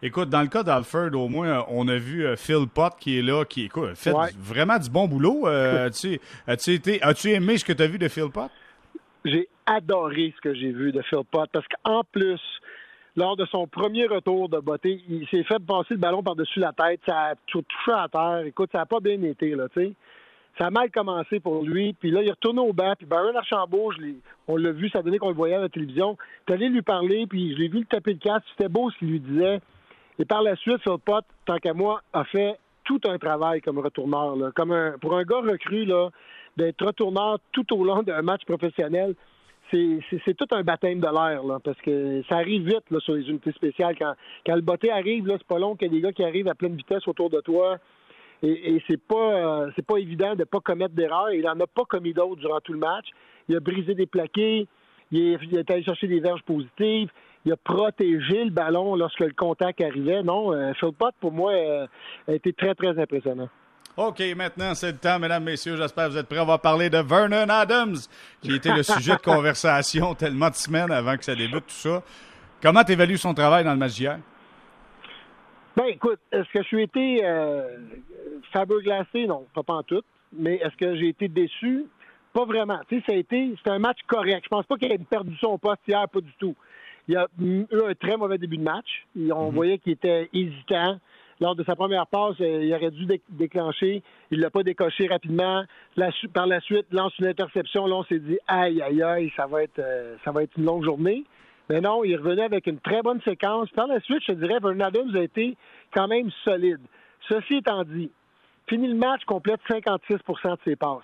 Écoute, 0.02 0.28
dans 0.28 0.42
le 0.42 0.48
cas 0.48 0.62
d'Alfred, 0.62 1.14
au 1.14 1.28
moins, 1.28 1.64
on 1.70 1.88
a 1.88 1.96
vu 1.96 2.26
euh, 2.26 2.36
Phil 2.36 2.66
Pott 2.72 2.92
qui 3.00 3.18
est 3.18 3.22
là, 3.22 3.44
qui 3.46 3.64
écoute, 3.64 3.94
fait 3.94 4.12
vraiment 4.38 4.78
du 4.78 4.90
bon 4.90 5.08
boulot. 5.08 5.48
Euh, 5.48 5.88
as-tu, 6.46 6.80
as 7.02 7.26
aimé 7.30 7.56
ce 7.56 7.64
que 7.64 7.72
tu 7.72 7.82
as 7.82 7.86
vu 7.86 7.98
de 7.98 8.08
Phil 8.08 8.30
Pott? 8.30 8.50
J'ai 9.24 9.48
adoré 9.64 10.34
ce 10.36 10.40
que 10.42 10.54
j'ai 10.54 10.70
vu 10.70 10.92
de 10.92 11.00
Phil 11.02 11.22
Pott 11.30 11.48
parce 11.50 11.66
qu'en 11.68 12.02
plus, 12.12 12.40
lors 13.16 13.36
de 13.36 13.46
son 13.46 13.66
premier 13.66 14.06
retour 14.06 14.50
de 14.50 14.58
beauté, 14.58 15.00
il 15.08 15.26
s'est 15.28 15.44
fait 15.44 15.58
passer 15.66 15.94
le 15.94 15.96
ballon 15.96 16.22
par-dessus 16.22 16.60
la 16.60 16.72
tête, 16.72 17.00
ça 17.06 17.30
a 17.30 17.34
touché 17.46 17.92
à 17.92 18.08
terre. 18.08 18.42
Écoute, 18.44 18.68
ça 18.72 18.78
n'a 18.78 18.86
pas 18.86 19.00
bien 19.00 19.20
été, 19.22 19.54
là, 19.54 19.68
tu 19.72 19.80
sais. 19.80 19.92
Ça 20.58 20.66
a 20.66 20.70
mal 20.70 20.90
commencé 20.90 21.40
pour 21.40 21.62
lui, 21.64 21.94
puis 21.94 22.10
là, 22.10 22.22
il 22.22 22.28
est 22.28 22.32
retourné 22.32 22.60
au 22.60 22.72
banc, 22.72 22.94
puis 22.96 23.06
Baron 23.06 23.34
Archambault, 23.34 23.92
on 24.48 24.56
l'a 24.56 24.72
vu, 24.72 24.88
ça 24.88 25.02
donnait 25.02 25.18
qu'on 25.18 25.28
le 25.28 25.34
voyait 25.34 25.54
à 25.54 25.60
la 25.60 25.68
télévision. 25.68 26.16
Tu 26.46 26.52
allé 26.52 26.68
lui 26.68 26.80
parler, 26.80 27.26
puis 27.26 27.52
je 27.52 27.58
l'ai 27.58 27.68
vu 27.68 27.80
le 27.80 27.84
taper 27.84 28.14
le 28.14 28.18
casque, 28.18 28.46
c'était 28.56 28.68
beau 28.68 28.90
ce 28.90 28.98
qu'il 28.98 29.10
lui 29.10 29.20
disait. 29.20 29.60
Et 30.18 30.24
par 30.24 30.42
la 30.42 30.56
suite, 30.56 30.82
Phil 30.82 30.98
Pott, 31.04 31.24
tant 31.44 31.58
qu'à 31.58 31.74
moi, 31.74 32.02
a 32.12 32.24
fait 32.24 32.56
tout 32.84 33.00
un 33.08 33.18
travail 33.18 33.60
comme 33.60 33.78
retourneur. 33.78 34.36
Là. 34.36 34.50
Comme 34.54 34.72
un, 34.72 34.92
pour 35.00 35.16
un 35.16 35.24
gars 35.24 35.40
recru, 35.40 35.84
là, 35.84 36.10
d'être 36.56 36.84
retourneur 36.84 37.38
tout 37.52 37.70
au 37.74 37.84
long 37.84 38.02
d'un 38.02 38.22
match 38.22 38.44
professionnel, 38.44 39.14
c'est 39.70 40.34
tout 40.36 40.46
un 40.52 40.62
baptême 40.62 41.00
de 41.00 41.06
l'air, 41.06 41.42
parce 41.62 41.80
que 41.80 42.22
ça 42.28 42.36
arrive 42.36 42.66
vite 42.66 42.84
là, 42.90 43.00
sur 43.00 43.14
les 43.14 43.28
unités 43.28 43.52
spéciales. 43.52 43.96
Quand, 43.98 44.14
quand 44.46 44.54
le 44.54 44.60
botté 44.60 44.90
arrive, 44.90 45.26
c'est 45.28 45.46
pas 45.46 45.58
long 45.58 45.74
qu'il 45.74 45.88
y 45.88 45.90
a 45.90 45.94
des 45.94 46.00
gars 46.00 46.12
qui 46.12 46.22
arrivent 46.22 46.48
à 46.48 46.54
pleine 46.54 46.76
vitesse 46.76 47.06
autour 47.08 47.30
de 47.30 47.40
toi. 47.40 47.78
Et, 48.42 48.76
et 48.76 48.82
c'est 48.86 49.00
pas 49.00 49.16
euh, 49.16 49.70
c'est 49.74 49.84
pas 49.84 49.96
évident 49.96 50.34
de 50.36 50.44
pas 50.44 50.60
commettre 50.60 50.94
d'erreurs. 50.94 51.32
Il 51.32 51.48
en 51.48 51.58
a 51.58 51.66
pas 51.66 51.84
commis 51.84 52.12
d'autres 52.12 52.36
durant 52.36 52.60
tout 52.60 52.74
le 52.74 52.78
match. 52.78 53.06
Il 53.48 53.56
a 53.56 53.60
brisé 53.60 53.94
des 53.94 54.06
plaqués, 54.06 54.68
il 55.10 55.18
est, 55.18 55.38
il 55.42 55.58
est 55.58 55.70
allé 55.70 55.82
chercher 55.82 56.06
des 56.06 56.20
verges 56.20 56.42
positives, 56.42 57.10
il 57.46 57.52
a 57.52 57.56
protégé 57.56 58.44
le 58.44 58.50
ballon 58.50 58.96
lorsque 58.96 59.20
le 59.20 59.32
contact 59.32 59.80
arrivait. 59.80 60.22
Non, 60.24 60.52
euh, 60.52 60.72
Philpott, 60.74 61.14
pour 61.20 61.30
moi, 61.30 61.52
euh, 61.52 61.86
a 62.26 62.32
été 62.32 62.52
très, 62.52 62.74
très 62.74 62.98
impressionnant. 63.00 63.48
OK, 63.96 64.20
maintenant, 64.36 64.74
c'est 64.74 64.90
le 64.90 64.98
temps, 64.98 65.18
mesdames, 65.20 65.44
messieurs. 65.44 65.76
J'espère 65.76 66.06
que 66.06 66.10
vous 66.10 66.18
êtes 66.18 66.26
prêts. 66.26 66.40
On 66.40 66.44
va 66.44 66.58
parler 66.58 66.90
de 66.90 66.98
Vernon 66.98 67.48
Adams, 67.48 67.96
qui 68.42 68.54
était 68.54 68.74
le 68.74 68.82
sujet 68.82 69.14
de 69.14 69.22
conversation 69.22 70.14
tellement 70.14 70.50
de 70.50 70.56
semaines 70.56 70.90
avant 70.90 71.16
que 71.16 71.24
ça 71.24 71.36
débute, 71.36 71.66
tout 71.66 71.74
ça. 71.74 72.02
Comment 72.60 72.82
tu 72.82 72.92
évalues 72.92 73.16
son 73.16 73.32
travail 73.32 73.64
dans 73.64 73.72
le 73.72 73.78
match 73.78 73.94
d'hier? 73.94 74.18
Ben, 75.76 75.84
écoute, 75.84 76.18
est-ce 76.32 76.50
que 76.52 76.62
je 76.62 76.66
suis 76.66 76.82
été 76.82 77.20
euh, 77.24 77.78
glacé? 78.82 79.26
Non, 79.26 79.46
pas, 79.54 79.62
pas 79.62 79.74
en 79.74 79.82
tout. 79.84 80.02
Mais 80.36 80.56
est-ce 80.56 80.76
que 80.76 80.96
j'ai 80.96 81.08
été 81.08 81.28
déçu? 81.28 81.86
Pas 82.32 82.44
vraiment. 82.44 82.80
Tu 82.88 82.96
sais, 82.96 83.04
ça 83.06 83.12
a 83.12 83.16
été, 83.16 83.54
c'est 83.62 83.70
un 83.70 83.78
match 83.78 83.98
correct. 84.08 84.42
Je 84.44 84.48
pense 84.48 84.66
pas 84.66 84.76
qu'il 84.76 84.90
ait 84.90 84.98
perdu 84.98 85.36
son 85.38 85.58
poste 85.58 85.80
hier, 85.86 86.08
pas 86.08 86.20
du 86.20 86.32
tout. 86.38 86.56
Il 87.08 87.16
a 87.16 87.28
eu 87.40 87.64
un 87.72 87.94
très 87.94 88.16
mauvais 88.16 88.38
début 88.38 88.56
de 88.56 88.62
match. 88.62 89.06
on 89.16 89.48
mhm. 89.48 89.54
voyait 89.54 89.78
qu'il 89.78 89.92
était 89.92 90.28
hésitant. 90.32 90.98
Lors 91.38 91.54
de 91.54 91.62
sa 91.64 91.76
première 91.76 92.06
passe, 92.06 92.36
euh, 92.40 92.64
il 92.64 92.74
aurait 92.74 92.90
dû 92.90 93.06
déclencher. 93.28 94.02
Il 94.30 94.40
l'a 94.40 94.48
pas 94.48 94.62
décoché 94.62 95.06
rapidement. 95.06 95.64
par 96.32 96.46
la 96.46 96.60
suite, 96.60 96.86
lance 96.92 97.12
une 97.18 97.26
interception. 97.26 97.86
Là, 97.86 97.96
on 97.96 98.04
s'est 98.04 98.18
dit 98.18 98.38
aïe, 98.48 98.80
aïe, 98.80 99.02
aïe, 99.02 99.32
ça 99.36 99.46
va 99.46 99.62
être 99.62 99.78
euh, 99.78 100.16
ça 100.24 100.32
va 100.32 100.42
être 100.42 100.56
une 100.56 100.64
longue 100.64 100.84
journée. 100.84 101.24
Mais 101.68 101.80
non, 101.80 102.04
il 102.04 102.16
revenait 102.16 102.44
avec 102.44 102.66
une 102.66 102.78
très 102.78 103.02
bonne 103.02 103.20
séquence. 103.22 103.68
Par 103.70 103.86
la 103.86 104.00
suite, 104.00 104.22
je 104.26 104.32
te 104.32 104.38
dirais, 104.38 104.60
Vernon 104.62 104.84
Adams 104.84 105.14
a 105.14 105.22
été 105.22 105.56
quand 105.94 106.08
même 106.08 106.30
solide. 106.44 106.80
Ceci 107.28 107.56
étant 107.56 107.82
dit, 107.84 108.10
fini 108.68 108.88
le 108.88 108.94
match, 108.94 109.24
complète 109.24 109.60
56% 109.68 110.52
de 110.52 110.58
ses 110.64 110.76
passes. 110.76 111.02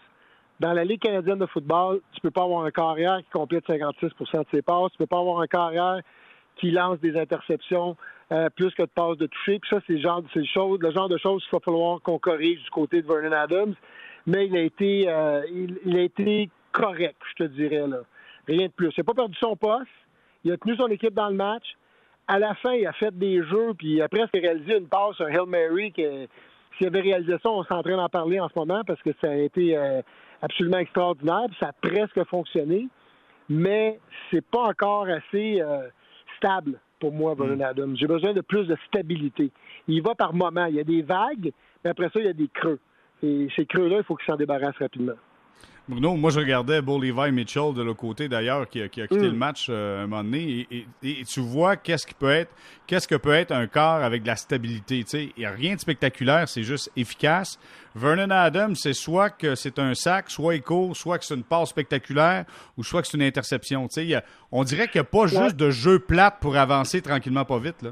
Dans 0.62 0.74
la 0.74 0.84
Ligue 0.84 1.00
canadienne 1.00 1.40
de 1.40 1.46
football, 1.46 2.00
tu 2.12 2.20
peux 2.20 2.30
pas 2.30 2.44
avoir 2.44 2.64
un 2.64 2.70
carrière 2.70 3.18
qui 3.18 3.30
complète 3.32 3.66
56% 3.66 4.38
de 4.38 4.46
ses 4.52 4.62
passes. 4.62 4.92
Tu 4.92 4.98
peux 4.98 5.08
pas 5.08 5.18
avoir 5.18 5.40
un 5.40 5.48
carrière 5.48 6.00
qui 6.54 6.70
lance 6.70 7.00
des 7.00 7.18
interceptions 7.18 7.96
euh, 8.30 8.48
plus 8.48 8.72
que 8.72 8.82
de 8.82 8.90
passes 8.94 9.16
de 9.16 9.26
toucher. 9.26 9.58
Puis 9.58 9.68
ça, 9.68 9.80
c'est 9.88 9.94
le 9.94 9.98
genre, 9.98 10.22
le 10.78 10.90
genre 10.92 11.08
de 11.08 11.18
choses 11.18 11.42
qu'il 11.42 11.58
va 11.58 11.58
falloir 11.64 12.00
qu'on 12.02 12.20
corrige 12.20 12.62
du 12.62 12.70
côté 12.70 13.02
de 13.02 13.08
Vernon 13.08 13.32
Adams. 13.32 13.74
Mais 14.28 14.46
il 14.46 14.56
a 14.56 14.60
été, 14.60 15.06
euh, 15.08 15.42
il, 15.84 15.96
a 15.96 16.02
été 16.02 16.48
correct, 16.70 17.16
je 17.30 17.44
te 17.44 17.48
dirais 17.50 17.88
là. 17.88 18.02
Rien 18.46 18.68
de 18.68 18.72
plus. 18.72 18.92
Il 18.96 19.00
n'a 19.00 19.04
pas 19.04 19.14
perdu 19.14 19.36
son 19.40 19.56
poste. 19.56 19.90
Il 20.44 20.52
a 20.52 20.56
tenu 20.58 20.76
son 20.76 20.86
équipe 20.86 21.14
dans 21.14 21.28
le 21.28 21.34
match. 21.34 21.64
À 22.28 22.38
la 22.38 22.54
fin, 22.54 22.74
il 22.74 22.86
a 22.86 22.92
fait 22.92 23.12
des 23.18 23.42
jeux, 23.42 23.74
puis 23.76 23.94
il 23.94 24.02
a 24.02 24.08
presque 24.08 24.34
réalisé 24.34 24.78
une 24.78 24.86
passe, 24.86 25.20
un 25.20 25.26
Hail 25.26 25.48
Mary. 25.48 25.90
Que, 25.90 26.28
s'il 26.78 26.86
avait 26.86 27.00
réalisé 27.00 27.32
ça, 27.42 27.50
on 27.50 27.64
s'est 27.64 27.74
d'en 27.74 28.08
parler 28.08 28.38
en 28.38 28.48
ce 28.48 28.56
moment 28.56 28.82
parce 28.86 29.02
que 29.02 29.10
ça 29.20 29.28
a 29.30 29.34
été 29.34 29.76
euh, 29.76 30.02
absolument 30.42 30.78
extraordinaire, 30.78 31.46
ça 31.58 31.68
a 31.68 31.72
presque 31.72 32.22
fonctionné, 32.24 32.88
mais 33.48 33.98
c'est 34.30 34.44
pas 34.44 34.64
encore 34.64 35.06
assez 35.06 35.60
euh, 35.60 35.88
stable 36.36 36.78
pour 37.00 37.12
moi, 37.12 37.34
Vernon 37.34 37.56
mm. 37.56 37.62
Adams. 37.62 37.96
J'ai 37.96 38.06
besoin 38.06 38.32
de 38.32 38.40
plus 38.40 38.66
de 38.66 38.76
stabilité. 38.86 39.50
Il 39.88 40.02
va 40.02 40.14
par 40.14 40.34
moments. 40.34 40.66
Il 40.66 40.74
y 40.76 40.80
a 40.80 40.84
des 40.84 41.02
vagues, 41.02 41.52
mais 41.82 41.90
après 41.90 42.08
ça, 42.10 42.20
il 42.20 42.26
y 42.26 42.28
a 42.28 42.32
des 42.32 42.48
creux. 42.48 42.78
Et 43.22 43.48
ces 43.56 43.66
creux-là, 43.66 43.98
il 43.98 44.04
faut 44.04 44.16
qu'il 44.16 44.26
s'en 44.26 44.36
débarrasse 44.36 44.76
rapidement. 44.78 45.14
Bruno, 45.88 46.14
moi 46.14 46.30
je 46.30 46.38
regardais 46.38 46.80
Bo 46.80 47.00
Levi 47.00 47.32
Mitchell 47.32 47.74
de 47.74 47.82
l'autre 47.82 47.98
côté 47.98 48.28
d'ailleurs 48.28 48.68
qui, 48.68 48.80
a 48.80 48.88
quitté 48.88 49.16
le 49.16 49.32
mm. 49.32 49.36
match 49.36 49.66
euh, 49.68 50.04
un 50.04 50.06
moment 50.06 50.22
donné 50.22 50.66
et, 51.02 51.24
tu 51.24 51.40
vois 51.40 51.76
qu'est-ce 51.76 52.06
qui 52.06 52.14
peut 52.14 52.30
être 52.30 52.52
qu'est-ce 52.86 53.08
que 53.08 53.16
peut 53.16 53.32
être 53.32 53.50
un 53.50 53.66
corps 53.66 54.02
avec 54.02 54.22
de 54.22 54.28
la 54.28 54.36
stabilité. 54.36 55.04
Il 55.36 55.40
n'y 55.40 55.44
a 55.44 55.50
rien 55.50 55.74
de 55.74 55.80
spectaculaire, 55.80 56.48
c'est 56.48 56.62
juste 56.62 56.90
efficace. 56.96 57.58
Vernon 57.96 58.30
Adams, 58.30 58.76
c'est 58.76 58.92
soit 58.92 59.30
que 59.30 59.54
c'est 59.54 59.78
un 59.78 59.94
sac, 59.94 60.30
soit 60.30 60.54
il 60.54 60.62
court, 60.62 60.96
soit 60.96 61.18
que 61.18 61.24
c'est 61.24 61.34
une 61.34 61.42
passe 61.42 61.70
spectaculaire 61.70 62.44
ou 62.76 62.84
soit 62.84 63.02
que 63.02 63.08
c'est 63.08 63.16
une 63.16 63.24
interception. 63.24 63.88
on 64.52 64.64
dirait 64.64 64.86
qu'il 64.86 65.00
n'y 65.00 65.06
a 65.06 65.10
pas 65.10 65.26
juste 65.26 65.56
de 65.56 65.70
jeu 65.70 65.98
plate 65.98 66.38
pour 66.40 66.56
avancer 66.56 67.02
tranquillement 67.02 67.44
pas 67.44 67.58
vite. 67.58 67.82
Là. 67.82 67.90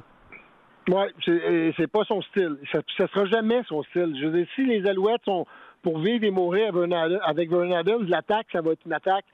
Oui, 0.93 1.73
c'est 1.77 1.91
pas 1.91 2.05
son 2.05 2.23
style. 2.23 2.57
Ça 2.73 2.79
ne 2.79 3.07
sera 3.07 3.25
jamais 3.27 3.63
son 3.69 3.83
style. 3.85 4.17
Je 4.21 4.27
veux 4.27 4.39
dire, 4.39 4.47
si 4.55 4.65
les 4.65 4.87
Alouettes 4.87 5.25
sont 5.25 5.47
pour 5.83 5.99
vivre 5.99 6.25
et 6.25 6.31
mourir 6.31 6.73
avec 7.25 7.51
Vernon 7.51 7.77
Adams, 7.77 8.07
l'attaque, 8.09 8.47
ça 8.53 8.61
va 8.61 8.73
être 8.73 8.85
une 8.85 8.93
attaque 8.93 9.25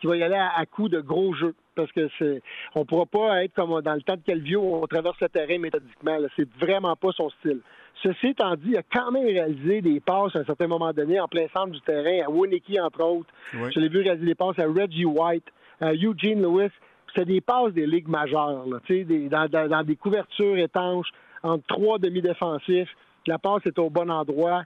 qui 0.00 0.06
va 0.06 0.16
y 0.16 0.22
aller 0.22 0.34
à, 0.34 0.64
coup 0.66 0.88
de 0.88 1.00
gros 1.00 1.34
jeux. 1.34 1.54
Parce 1.74 1.90
que 1.92 2.08
c'est, 2.18 2.42
on 2.74 2.84
pourra 2.84 3.06
pas 3.06 3.44
être 3.44 3.54
comme 3.54 3.80
dans 3.80 3.94
le 3.94 4.02
temps 4.02 4.16
de 4.16 4.22
Calvio 4.24 4.60
où 4.60 4.76
on 4.76 4.86
traverse 4.86 5.20
le 5.20 5.28
terrain 5.28 5.58
méthodiquement. 5.58 6.18
C'est 6.36 6.48
vraiment 6.58 6.94
pas 6.94 7.10
son 7.12 7.30
style. 7.30 7.60
Ceci 8.02 8.28
étant 8.28 8.54
dit, 8.56 8.70
il 8.70 8.76
a 8.76 8.82
quand 8.82 9.10
même 9.10 9.24
réalisé 9.26 9.80
des 9.80 10.00
passes 10.00 10.36
à 10.36 10.40
un 10.40 10.44
certain 10.44 10.66
moment 10.66 10.92
donné 10.92 11.18
en 11.20 11.28
plein 11.28 11.46
centre 11.52 11.70
du 11.70 11.80
terrain, 11.80 12.26
à 12.26 12.30
Winnicky 12.30 12.78
entre 12.78 13.02
autres. 13.02 13.32
Je 13.52 13.80
l'ai 13.80 13.88
vu 13.88 14.00
réaliser 14.00 14.26
des 14.26 14.34
passes 14.34 14.58
à 14.58 14.66
Reggie 14.66 15.04
White, 15.04 15.46
à 15.80 15.94
Eugene 15.94 16.42
Lewis. 16.42 16.70
C'était 17.14 17.32
des 17.32 17.40
passes 17.40 17.72
des 17.72 17.86
ligues 17.86 18.08
majeures, 18.08 18.66
là, 18.66 18.78
des, 18.88 19.28
dans, 19.28 19.48
dans, 19.48 19.84
des 19.84 19.96
couvertures 19.96 20.58
étanches, 20.58 21.08
entre 21.42 21.64
trois 21.66 21.98
demi-défensifs. 21.98 22.90
La 23.26 23.38
passe 23.38 23.64
est 23.66 23.78
au 23.78 23.88
bon 23.88 24.10
endroit 24.10 24.64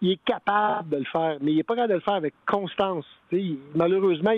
il 0.00 0.12
est 0.12 0.24
capable 0.24 0.88
de 0.90 0.96
le 0.96 1.04
faire, 1.04 1.36
mais 1.40 1.52
il 1.52 1.56
n'est 1.56 1.62
pas 1.62 1.74
capable 1.74 1.92
de 1.92 1.98
le 1.98 2.00
faire 2.00 2.14
avec 2.14 2.34
constance. 2.46 3.04
malheureusement, 3.74 4.32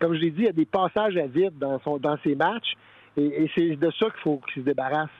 comme 0.00 0.14
je 0.14 0.20
l'ai 0.20 0.30
dit, 0.30 0.42
il 0.42 0.46
y 0.46 0.48
a 0.48 0.52
des 0.52 0.64
passages 0.64 1.16
à 1.16 1.26
vide 1.26 1.58
dans, 1.58 1.78
son, 1.80 1.98
dans 1.98 2.16
ses 2.24 2.34
matchs, 2.34 2.74
et, 3.16 3.48
c'est 3.54 3.76
de 3.76 3.90
ça 3.92 4.06
qu'il 4.06 4.20
faut 4.22 4.40
qu'il 4.52 4.62
se 4.62 4.66
débarrasse. 4.66 5.10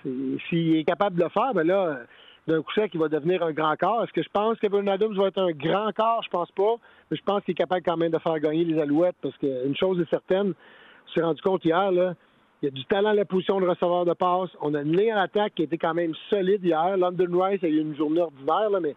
S'il 0.49 0.77
est 0.77 0.85
capable 0.85 1.17
de 1.17 1.23
le 1.23 1.29
faire, 1.29 1.55
ben 1.55 1.65
là, 1.65 2.01
d'un 2.47 2.61
coup 2.61 2.73
sec, 2.73 2.91
il 2.93 2.99
va 2.99 3.09
devenir 3.09 3.43
un 3.45 3.53
grand 3.53 3.77
corps. 3.77 4.03
Est-ce 4.03 4.13
que 4.13 4.23
je 4.23 4.29
pense 4.33 4.59
que 4.59 4.67
Vernon 4.69 4.93
Adams 4.93 5.15
va 5.15 5.29
être 5.29 5.39
un 5.39 5.53
grand 5.53 5.93
corps? 5.93 6.21
Je 6.25 6.29
pense 6.29 6.51
pas. 6.51 6.75
Mais 7.11 7.17
je 7.17 7.23
pense 7.23 7.45
qu'il 7.45 7.53
est 7.53 7.55
capable 7.55 7.83
quand 7.83 7.97
même 7.97 8.11
de 8.11 8.19
faire 8.19 8.39
gagner 8.41 8.65
les 8.65 8.81
Alouettes 8.81 9.15
parce 9.23 9.37
qu'une 9.39 9.77
chose 9.77 10.01
est 10.01 10.11
certaine, 10.11 10.55
suis 11.13 11.23
rendu 11.23 11.41
compte 11.43 11.65
hier, 11.65 11.91
là, 11.93 12.15
il 12.63 12.67
y 12.67 12.69
a 12.69 12.71
du 12.71 12.85
talent 12.87 13.11
à 13.11 13.15
la 13.15 13.25
position 13.25 13.61
de 13.61 13.67
receveur 13.67 14.05
de 14.07 14.15
passe. 14.15 14.51
On 14.63 14.75
a 14.75 14.81
une 14.81 14.97
ligne 14.97 15.13
à 15.13 15.17
l'attaque 15.17 15.55
qui 15.55 15.65
était 15.65 15.77
quand 15.77 15.93
même 15.93 16.15
solide 16.31 16.65
hier. 16.65 16.97
London 16.97 17.43
Rice 17.43 17.63
a 17.63 17.69
eu 17.69 17.81
une 17.81 17.95
journée 17.95 18.23
ordinaire, 18.23 18.71
là, 18.71 18.81
mais, 18.81 18.97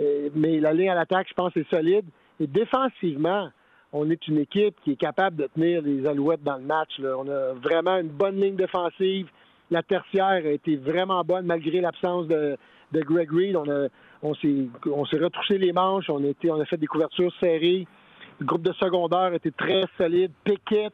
euh, 0.00 0.30
mais 0.34 0.58
la 0.58 0.72
ligne 0.72 0.90
à 0.90 0.94
l'attaque, 0.96 1.28
je 1.28 1.34
pense, 1.34 1.56
est 1.56 1.68
solide. 1.70 2.04
Et 2.40 2.48
défensivement, 2.48 3.50
on 3.92 4.10
est 4.10 4.26
une 4.26 4.38
équipe 4.38 4.74
qui 4.82 4.92
est 4.92 4.96
capable 4.96 5.36
de 5.36 5.46
tenir 5.54 5.80
les 5.82 6.04
Alouettes 6.06 6.42
dans 6.42 6.56
le 6.56 6.64
match. 6.64 6.98
Là. 6.98 7.16
On 7.16 7.28
a 7.28 7.52
vraiment 7.52 7.98
une 7.98 8.08
bonne 8.08 8.40
ligne 8.40 8.56
défensive. 8.56 9.28
La 9.70 9.84
tertiaire 9.84 10.42
a 10.44 10.50
été 10.50 10.74
vraiment 10.74 11.22
bonne 11.22 11.46
malgré 11.46 11.80
l'absence 11.80 12.26
de, 12.26 12.56
de 12.90 13.00
Greg 13.00 13.30
Reed. 13.32 13.54
On, 13.54 13.70
a, 13.70 13.86
on 14.22 14.34
s'est, 14.34 14.66
on 14.86 15.04
s'est 15.04 15.18
retroussé 15.18 15.58
les 15.58 15.72
manches. 15.72 16.10
On 16.10 16.24
a, 16.24 16.26
été, 16.26 16.50
on 16.50 16.60
a 16.60 16.64
fait 16.64 16.76
des 16.76 16.88
couvertures 16.88 17.32
serrées. 17.38 17.86
Le 18.40 18.46
groupe 18.46 18.62
de 18.62 18.72
secondaire 18.72 19.32
était 19.32 19.52
très 19.52 19.84
solide. 19.96 20.32
Pickett 20.42 20.92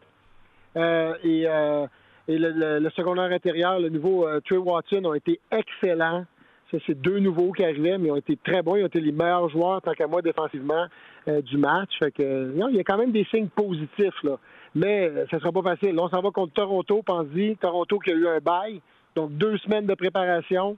et, 0.77 1.45
euh, 1.47 1.87
et 2.31 2.39
le, 2.39 2.79
le, 2.79 2.91
secondaire 2.91 3.33
intérieur, 3.33 3.81
le 3.81 3.89
nouveau 3.89 4.27
euh, 4.27 4.41
Trey 4.41 4.57
Watson, 4.57 5.05
ont 5.05 5.15
été 5.15 5.41
excellents. 5.51 6.25
Ça, 6.71 6.79
c'est 6.87 7.01
deux 7.01 7.19
nouveaux 7.19 7.51
qui 7.51 7.65
arrivaient, 7.65 7.99
mais 7.99 8.07
ils 8.07 8.13
ont 8.13 8.17
été 8.17 8.37
très 8.37 8.63
bons. 8.63 8.77
Ils 8.77 8.85
ont 8.85 8.87
été 8.87 9.01
les 9.01 9.11
meilleurs 9.11 9.49
joueurs, 9.49 9.83
tant 9.83 9.93
qu'à 9.93 10.07
moi, 10.07 10.23
défensivement, 10.23 10.87
euh, 11.27 11.43
du 11.43 11.57
match. 11.57 11.91
Fait 11.99 12.13
que, 12.13 12.55
il 12.71 12.77
y 12.77 12.79
a 12.79 12.85
quand 12.85 12.99
même 12.99 13.11
des 13.11 13.25
signes 13.25 13.49
positifs, 13.49 14.23
là. 14.23 14.39
Mais 14.77 15.09
euh, 15.09 15.27
ça 15.31 15.41
sera 15.41 15.51
pas 15.51 15.63
facile. 15.63 15.97
Là, 15.97 16.05
on 16.05 16.09
s'en 16.09 16.21
va 16.21 16.31
contre 16.31 16.53
Toronto, 16.53 17.03
pense-y. 17.03 17.57
Toronto 17.57 17.99
qui 17.99 18.13
a 18.13 18.15
eu 18.15 18.29
un 18.29 18.39
bail. 18.39 18.81
Donc, 19.17 19.33
deux 19.33 19.59
semaines 19.59 19.87
de 19.87 19.95
préparation. 19.95 20.77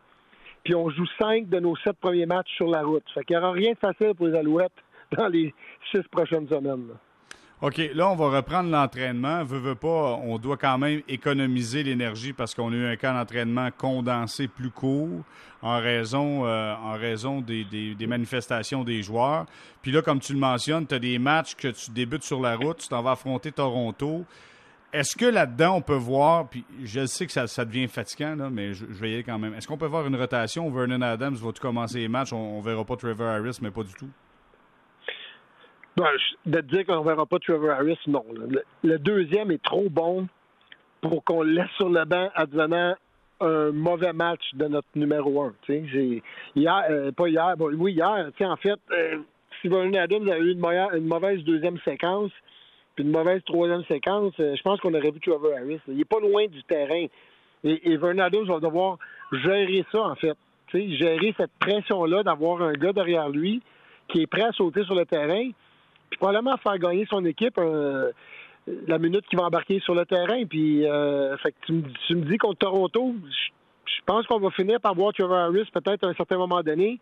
Puis, 0.65 0.75
on 0.75 0.89
joue 0.89 1.07
cinq 1.21 1.51
de 1.51 1.59
nos 1.61 1.77
sept 1.77 1.99
premiers 2.01 2.25
matchs 2.25 2.55
sur 2.57 2.69
la 2.69 2.83
route. 2.83 3.05
Fait 3.13 3.25
qu'il 3.25 3.37
n'y 3.37 3.43
aura 3.43 3.53
rien 3.53 3.73
de 3.73 3.79
facile 3.79 4.15
pour 4.15 4.29
les 4.29 4.39
Alouettes 4.39 4.73
dans 5.19 5.29
les 5.29 5.53
six 5.91 6.03
prochaines 6.11 6.49
semaines. 6.49 6.89
OK, 7.62 7.81
là, 7.95 8.09
on 8.09 8.16
va 8.16 8.28
reprendre 8.28 8.71
l'entraînement. 8.71 9.45
Veux, 9.45 9.61
veux 9.61 9.76
pas, 9.76 10.19
on 10.25 10.37
doit 10.38 10.57
quand 10.57 10.78
même 10.78 11.00
économiser 11.07 11.85
l'énergie 11.85 12.33
parce 12.33 12.57
qu'on 12.57 12.73
a 12.73 12.75
eu 12.75 12.87
un 12.87 12.97
camp 12.97 13.14
d'entraînement 13.14 13.69
condensé 13.71 14.49
plus 14.49 14.71
court 14.71 15.23
en 15.62 15.78
raison, 15.78 16.45
euh, 16.45 16.75
des, 17.47 18.07
manifestations 18.09 18.83
des 18.83 19.04
joueurs. 19.04 19.47
Puis 19.81 19.92
là, 19.92 20.02
comme 20.02 20.19
tu 20.19 20.33
le 20.33 20.40
mentionnes, 20.40 20.88
tu 20.88 20.97
as 20.97 20.99
des 20.99 21.21
matchs 21.21 21.54
que 21.54 21.69
tu 21.69 21.92
débutes 21.92 22.25
sur 22.25 22.40
la 22.40 22.57
route, 22.57 22.78
tu 22.78 22.88
t'en 22.88 23.00
vas 23.00 23.12
affronter 23.12 23.52
Toronto. 23.52 24.25
Est-ce 24.92 25.16
que 25.16 25.26
là-dedans, 25.26 25.76
on 25.76 25.83
peut 25.83 25.95
voir, 25.95 26.49
puis 26.49 26.64
je 26.83 27.07
sais 27.07 27.26
que 27.26 27.33
ça, 27.33 27.47
ça 27.47 27.64
devient 27.64 27.87
fatigant, 27.87 28.35
là, 28.35 28.50
mais 28.50 28.75
je, 28.75 28.87
je, 28.90 29.00
vais 29.00 29.11
y 29.12 29.14
aller 29.14 29.23
quand 29.23 29.38
même. 29.38 29.54
Est-ce 29.54 29.69
qu'on 29.69 29.78
peut 29.78 29.87
voir 29.87 30.04
une 30.04 30.16
rotation? 30.16 30.69
Vernon 30.69 31.00
Adams 31.00 31.37
va 31.37 31.52
tout 31.52 31.62
commencer 31.62 32.00
les 32.00 32.09
matchs? 32.09 32.33
On, 32.33 32.59
on 32.59 32.61
verra 32.61 32.85
pas 32.85 32.97
Trevor 32.97 33.28
Harris, 33.28 33.59
mais 33.62 33.71
pas 33.71 33.85
du 33.85 33.95
tout. 33.95 34.11
Ben, 35.97 36.07
de 36.47 36.61
dire 36.63 36.87
qu'on 36.87 37.01
ne 37.01 37.07
verra 37.07 37.27
pas 37.27 37.39
Trevor 37.39 37.71
Harris, 37.71 37.99
non. 38.07 38.25
Le, 38.83 38.99
deuxième 38.99 39.51
est 39.51 39.63
trop 39.63 39.91
bon 39.91 40.27
pour 41.03 41.23
qu'on 41.25 41.43
laisse 41.43 41.71
sur 41.77 41.91
le 41.91 42.05
banc 42.05 42.31
advenant 42.35 42.95
un 43.41 43.73
mauvais 43.73 44.13
match 44.13 44.43
de 44.55 44.69
notre 44.69 44.89
numéro 44.95 45.43
un. 45.43 45.53
Hier, 45.69 46.85
euh, 46.91 47.13
pas 47.13 47.29
hier, 47.29 47.57
bon, 47.59 47.75
oui, 47.75 47.93
hier, 47.93 48.31
en 48.41 48.57
fait, 48.57 48.79
euh, 48.91 49.19
si 49.61 49.69
Vernon 49.69 49.99
Adams 49.99 50.29
a 50.31 50.39
eu 50.39 50.53
une, 50.53 50.65
une, 50.65 51.07
mauvaise 51.07 51.43
deuxième 51.45 51.79
séquence, 51.81 52.31
puis 52.95 53.05
une 53.05 53.11
mauvaise 53.11 53.43
troisième 53.45 53.85
séquence, 53.85 54.33
euh, 54.41 54.55
je 54.57 54.63
pense 54.63 54.81
qu'on 54.81 54.95
aurait 54.95 55.11
vu 55.11 55.21
Trevor 55.21 55.53
Harris. 55.59 55.81
Il 55.89 55.97
n'est 55.97 56.05
pas 56.05 56.21
loin 56.21 56.47
du 56.47 56.63
terrain. 56.65 57.07
Et, 57.65 57.93
et 57.93 57.97
Vernon 57.99 58.23
Adams 58.23 58.47
va 58.47 58.61
devoir 58.61 58.99
gérer 59.31 59.85
ça, 59.93 60.05
en 60.05 60.15
fait. 60.15 60.37
gérer 60.73 61.35
cette 61.37 61.53
pression-là 61.59 62.23
d'avoir 62.23 62.63
un 62.63 62.73
gars 62.73 62.93
derrière 62.95 63.29
lui 63.29 63.61
qui 64.09 64.23
est 64.23 64.27
prêt 64.27 64.45
à 64.45 64.53
sauter 64.53 64.85
sur 64.85 64.95
le 64.95 65.05
terrain 65.05 65.51
puis 66.12 66.19
probablement 66.19 66.57
faire 66.59 66.78
gagner 66.78 67.07
son 67.07 67.25
équipe 67.25 67.57
euh, 67.59 68.12
la 68.87 68.99
minute 68.99 69.26
qu'il 69.28 69.38
va 69.38 69.47
embarquer 69.47 69.81
sur 69.81 69.95
le 69.95 70.04
terrain. 70.04 70.45
Puis, 70.45 70.87
euh, 70.87 71.37
tu, 71.64 71.73
me, 71.73 72.25
dis 72.25 72.37
contre 72.37 72.59
Toronto, 72.59 73.14
je, 73.87 74.02
pense 74.04 74.26
qu'on 74.26 74.38
va 74.38 74.50
finir 74.50 74.78
par 74.78 74.95
voir 74.95 75.12
Trevor 75.14 75.37
Harris 75.37 75.69
peut-être 75.73 76.04
à 76.04 76.09
un 76.09 76.14
certain 76.14 76.37
moment 76.37 76.62
donné 76.62 77.00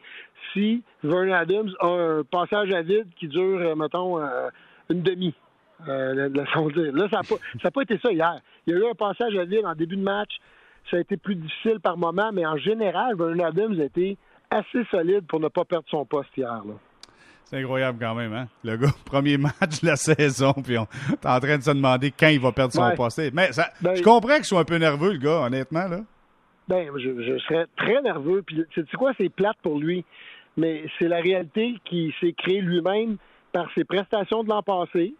si 0.52 0.82
Vernon 1.02 1.32
Adams 1.32 1.70
a 1.80 1.86
un 1.86 2.22
passage 2.22 2.72
à 2.72 2.82
vide 2.82 3.08
qui 3.18 3.26
dure, 3.26 3.60
euh, 3.60 3.74
mettons, 3.74 4.20
une 4.88 5.02
demi. 5.02 5.34
Là, 5.86 6.28
ça 7.10 7.20
n'a 7.20 7.22
pas, 7.62 7.70
pas 7.70 7.82
été 7.82 7.98
ça 7.98 8.12
hier. 8.12 8.38
Il 8.66 8.74
y 8.74 8.76
a 8.76 8.80
eu 8.80 8.90
un 8.90 8.94
passage 8.94 9.36
à 9.36 9.44
vide 9.44 9.66
en 9.66 9.74
début 9.74 9.96
de 9.96 10.02
match. 10.02 10.38
Ça 10.88 10.98
a 10.98 11.00
été 11.00 11.16
plus 11.16 11.34
difficile 11.34 11.80
par 11.80 11.96
moment, 11.96 12.30
mais 12.32 12.46
en 12.46 12.56
général, 12.58 13.16
Vernon 13.16 13.44
Adams 13.44 13.80
a 13.80 13.84
été 13.84 14.16
assez 14.50 14.84
solide 14.90 15.26
pour 15.26 15.40
ne 15.40 15.48
pas 15.48 15.64
perdre 15.64 15.86
son 15.88 16.04
poste 16.04 16.30
hier. 16.36 16.62
Là. 16.64 16.74
C'est 17.50 17.58
incroyable 17.58 17.98
quand 18.00 18.14
même, 18.14 18.32
hein? 18.32 18.46
Le 18.62 18.76
gars, 18.76 18.92
premier 19.04 19.36
match 19.36 19.80
de 19.82 19.86
la 19.88 19.96
saison, 19.96 20.52
puis 20.52 20.78
on 20.78 20.84
est 20.84 21.26
en 21.26 21.40
train 21.40 21.58
de 21.58 21.62
se 21.64 21.70
demander 21.72 22.12
quand 22.12 22.28
il 22.28 22.38
va 22.38 22.52
perdre 22.52 22.72
son 22.72 22.86
ouais. 22.86 22.94
poste. 22.94 23.20
Mais 23.34 23.50
ça, 23.50 23.70
ben, 23.80 23.96
je 23.96 24.02
comprends 24.04 24.36
qu'il 24.36 24.44
soit 24.44 24.60
un 24.60 24.64
peu 24.64 24.76
nerveux, 24.76 25.14
le 25.14 25.18
gars, 25.18 25.40
honnêtement, 25.40 25.88
là. 25.88 26.02
Ben, 26.68 26.88
je, 26.96 27.20
je 27.20 27.38
serais 27.38 27.66
très 27.76 28.00
nerveux. 28.02 28.42
Puis, 28.46 28.64
tu 28.70 28.82
sais 28.82 28.96
quoi, 28.96 29.10
c'est 29.18 29.28
plate 29.30 29.56
pour 29.64 29.80
lui? 29.80 30.04
Mais 30.56 30.84
c'est 30.96 31.08
la 31.08 31.20
réalité 31.20 31.74
qui 31.86 32.14
s'est 32.20 32.34
créée 32.34 32.60
lui-même 32.60 33.16
par 33.52 33.68
ses 33.74 33.82
prestations 33.82 34.44
de 34.44 34.48
l'an 34.48 34.62
passé. 34.62 35.12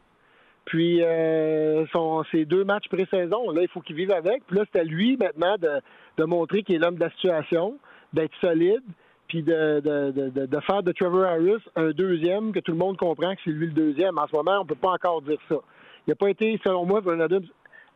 Puis, 0.67 1.03
euh, 1.03 1.85
son, 1.91 2.23
ses 2.31 2.45
deux 2.45 2.63
matchs 2.63 2.89
pré-saison, 2.89 3.51
là, 3.51 3.63
il 3.63 3.69
faut 3.69 3.81
qu'il 3.81 3.97
vive 3.97 4.13
avec. 4.13 4.47
Puis 4.47 4.57
là, 4.57 4.65
c'est 4.73 4.79
à 4.79 4.85
lui, 4.85 5.17
maintenant, 5.17 5.57
de, 5.59 5.81
de 6.17 6.25
montrer 6.25 6.63
qu'il 6.63 6.77
est 6.77 6.79
l'homme 6.79 6.95
de 6.95 7.01
la 7.01 7.11
situation, 7.11 7.77
d'être 8.13 8.35
solide 8.41 8.85
puis 9.31 9.45
de, 9.45 9.79
de, 9.81 10.61
faire 10.63 10.83
de 10.83 10.91
Trevor 10.91 11.25
Harris 11.25 11.63
un 11.77 11.91
deuxième, 11.91 12.51
que 12.51 12.59
tout 12.59 12.73
le 12.73 12.79
monde 12.79 12.97
comprend 12.97 13.33
que 13.37 13.41
c'est 13.45 13.53
lui 13.53 13.67
le 13.67 13.73
deuxième. 13.73 14.19
En 14.19 14.27
ce 14.27 14.35
moment, 14.35 14.57
on 14.57 14.65
ne 14.65 14.69
peut 14.69 14.75
pas 14.75 14.91
encore 14.91 15.23
dire 15.23 15.39
ça. 15.49 15.55
Il 16.05 16.11
n'a 16.11 16.15
pas 16.17 16.31
été, 16.31 16.61
selon 16.65 16.85
moi, 16.85 17.01
Vernon 17.01 17.27
Adams 17.27 17.47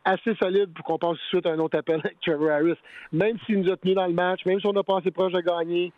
assez 0.05 0.33
solide 0.35 0.73
pour 0.73 0.85
qu'on 0.85 0.97
passe 0.97 1.17
tout 1.17 1.23
de 1.23 1.41
suite 1.41 1.45
à 1.45 1.49
un 1.51 1.59
autre 1.59 1.77
appel 1.77 1.99
avec 1.99 2.17
Trevor 2.21 2.51
Harris. 2.51 2.77
Même 3.11 3.37
s'il 3.45 3.59
nous 3.59 3.69
a 3.69 3.75
tenu 3.75 3.95
dans 3.95 4.07
le 4.07 4.13
match, 4.13 4.45
même 4.45 4.61
si 4.61 4.67
on 4.67 4.71
n'a 4.71 4.83
pas 4.83 4.99
assez 4.99 5.11
proche 5.11 5.33
de 5.33 5.41
gagner, 5.41 5.91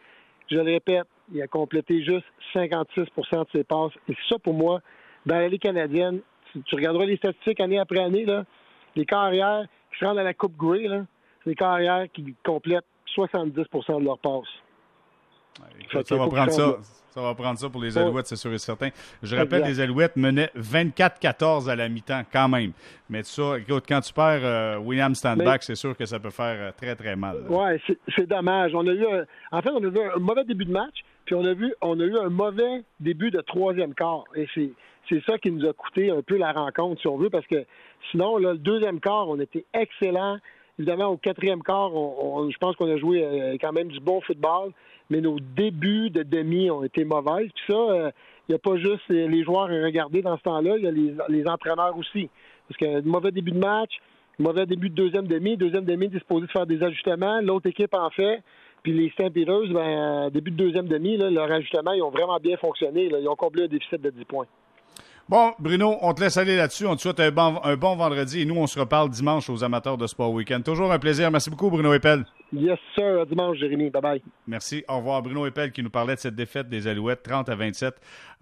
je 0.49 0.55
le 0.55 0.63
répète, 0.63 1.05
il 1.31 1.39
a 1.39 1.47
complété 1.47 2.03
juste 2.03 2.25
56% 2.55 2.87
de 2.87 3.47
ses 3.51 3.63
passes. 3.63 3.93
Et 4.09 4.15
ça, 4.27 4.39
pour 4.39 4.55
moi, 4.55 4.79
dans 5.27 5.37
la 5.37 5.55
canadienne, 5.59 6.21
tu, 6.51 6.63
tu 6.63 6.75
regarderas 6.75 7.05
les 7.05 7.17
statistiques 7.17 7.59
année 7.59 7.77
après 7.77 7.99
année, 7.99 8.25
là, 8.25 8.43
les 8.95 9.05
carrières 9.05 9.67
qui 9.91 9.99
se 9.99 10.05
rendent 10.05 10.17
à 10.17 10.23
la 10.23 10.33
Coupe 10.33 10.57
Grey, 10.57 10.87
c'est 11.43 11.51
les 11.51 11.55
carrières 11.55 12.07
qui 12.11 12.33
complètent 12.43 12.85
70% 13.15 13.99
de 13.99 14.03
leurs 14.03 14.17
passes. 14.17 14.47
Ça, 16.03 16.15
va 16.15 16.27
prendre 16.27 16.51
ça. 16.51 16.77
Ça 17.09 17.23
va 17.23 17.33
prendre 17.33 17.57
ça 17.57 17.67
pour 17.67 17.81
les 17.81 17.97
Alouettes, 17.97 18.27
c'est 18.27 18.35
sûr 18.35 18.53
et 18.53 18.59
certain. 18.59 18.89
Je 19.23 19.35
rappelle, 19.35 19.63
les 19.63 19.79
Alouettes 19.79 20.15
menaient 20.15 20.51
24-14 20.55 21.67
à 21.67 21.75
la 21.75 21.89
mi-temps, 21.89 22.21
quand 22.31 22.47
même. 22.47 22.73
Mais 23.09 23.23
ça, 23.23 23.57
écoute, 23.57 23.85
quand 23.87 24.01
tu 24.01 24.13
perds 24.13 24.41
euh, 24.43 24.77
William 24.77 25.15
Standback, 25.15 25.63
c'est 25.63 25.73
sûr 25.73 25.97
que 25.97 26.05
ça 26.05 26.19
peut 26.19 26.29
faire 26.29 26.57
euh, 26.59 26.71
très, 26.77 26.95
très 26.95 27.15
mal. 27.15 27.37
Oui, 27.49 27.95
c'est 28.15 28.27
dommage. 28.27 28.75
On 28.75 28.85
a 28.85 28.91
eu 28.91 29.03
un, 29.03 29.23
en 29.51 29.61
fait, 29.63 29.71
on 29.71 29.83
a 29.83 29.89
vu 29.89 29.99
un 29.99 30.19
mauvais 30.19 30.43
début 30.43 30.65
de 30.65 30.71
match, 30.71 31.03
puis 31.25 31.33
on 31.33 31.43
a 31.43 31.53
vu 31.53 31.73
on 31.81 31.99
a 31.99 32.03
eu 32.03 32.17
un 32.19 32.29
mauvais 32.29 32.83
début 32.99 33.31
de 33.31 33.41
troisième 33.41 33.95
quart. 33.95 34.25
Et 34.35 34.47
c'est 34.53 34.69
c'est 35.09 35.23
ça 35.25 35.37
qui 35.37 35.51
nous 35.51 35.67
a 35.67 35.73
coûté 35.73 36.11
un 36.11 36.21
peu 36.21 36.37
la 36.37 36.51
rencontre, 36.51 37.01
si 37.01 37.07
on 37.07 37.17
veut, 37.17 37.29
parce 37.29 37.47
que 37.47 37.65
sinon, 38.11 38.37
là, 38.37 38.51
le 38.51 38.59
deuxième 38.59 38.99
quart, 38.99 39.27
on 39.27 39.39
était 39.39 39.65
excellent. 39.73 40.37
Évidemment, 40.77 41.07
au 41.07 41.17
quatrième 41.17 41.63
quart, 41.63 41.95
on, 41.95 42.41
on, 42.41 42.51
je 42.51 42.57
pense 42.57 42.75
qu'on 42.75 42.91
a 42.93 42.97
joué 42.97 43.23
euh, 43.23 43.57
quand 43.59 43.71
même 43.71 43.87
du 43.87 43.99
bon 43.99 44.21
football 44.21 44.73
mais 45.09 45.21
nos 45.21 45.39
débuts 45.39 46.09
de 46.09 46.23
demi 46.23 46.69
ont 46.69 46.83
été 46.83 47.05
mauvaises. 47.05 47.49
Puis 47.55 47.63
ça, 47.67 47.73
il 47.73 47.99
euh, 47.99 48.11
n'y 48.49 48.55
a 48.55 48.59
pas 48.59 48.77
juste 48.77 49.07
les 49.09 49.43
joueurs 49.43 49.69
à 49.69 49.85
regarder 49.85 50.21
dans 50.21 50.37
ce 50.37 50.43
temps-là, 50.43 50.77
il 50.77 50.83
y 50.83 50.87
a 50.87 51.27
les, 51.29 51.47
entraîneurs 51.47 51.97
aussi. 51.97 52.29
Parce 52.67 52.77
que 52.79 53.01
mauvais 53.01 53.31
début 53.31 53.51
de 53.51 53.59
match, 53.59 53.91
mauvais 54.39 54.65
début 54.65 54.89
de 54.89 54.95
deuxième 54.95 55.27
demi, 55.27 55.57
deuxième 55.57 55.85
demi 55.85 56.09
disposé 56.09 56.47
de 56.47 56.51
faire 56.51 56.65
des 56.65 56.83
ajustements, 56.83 57.39
l'autre 57.41 57.67
équipe 57.67 57.93
en 57.93 58.09
fait. 58.09 58.41
Puis 58.83 58.93
les 58.93 59.09
Stampeders, 59.11 59.67
ben, 59.71 60.29
début 60.29 60.51
de 60.51 60.57
deuxième 60.57 60.87
demi, 60.87 61.17
là, 61.17 61.29
leurs 61.29 61.51
ajustements, 61.51 61.93
ils 61.93 62.03
ont 62.03 62.11
vraiment 62.11 62.37
bien 62.37 62.57
fonctionné. 62.57 63.09
Ils 63.11 63.27
ont 63.27 63.35
comblé 63.35 63.63
un 63.63 63.67
déficit 63.67 64.01
de 64.01 64.09
10 64.09 64.25
points. 64.25 64.45
Bon, 65.29 65.53
Bruno, 65.59 65.97
on 66.01 66.13
te 66.13 66.21
laisse 66.21 66.37
aller 66.37 66.55
là-dessus. 66.55 66.85
On 66.85 66.95
te 66.95 67.01
souhaite 67.01 67.19
un 67.19 67.31
bon, 67.31 67.59
un 67.61 67.75
bon 67.75 67.97
vendredi 67.97 68.39
et 68.39 68.45
nous, 68.45 68.55
on 68.55 68.65
se 68.65 68.79
reparle 68.79 69.09
dimanche 69.09 69.49
aux 69.49 69.61
amateurs 69.61 69.97
de 69.97 70.07
Sport 70.07 70.31
Weekend. 70.31 70.63
Toujours 70.63 70.89
un 70.89 70.99
plaisir. 70.99 71.29
Merci 71.29 71.49
beaucoup, 71.49 71.69
Bruno 71.69 71.93
Eppel. 71.93 72.23
Yes, 72.53 72.79
sir. 72.95 73.19
À 73.19 73.25
dimanche, 73.25 73.57
Jérémy. 73.57 73.89
Bye-bye. 73.89 74.21
Merci. 74.47 74.85
Au 74.87 74.99
revoir. 74.99 75.21
Bruno 75.21 75.45
Eppel 75.45 75.73
qui 75.73 75.83
nous 75.83 75.89
parlait 75.89 76.15
de 76.15 76.21
cette 76.21 76.35
défaite 76.35 76.69
des 76.69 76.87
Alouettes 76.87 77.23
30 77.23 77.49
à 77.49 77.55
27 77.55 77.95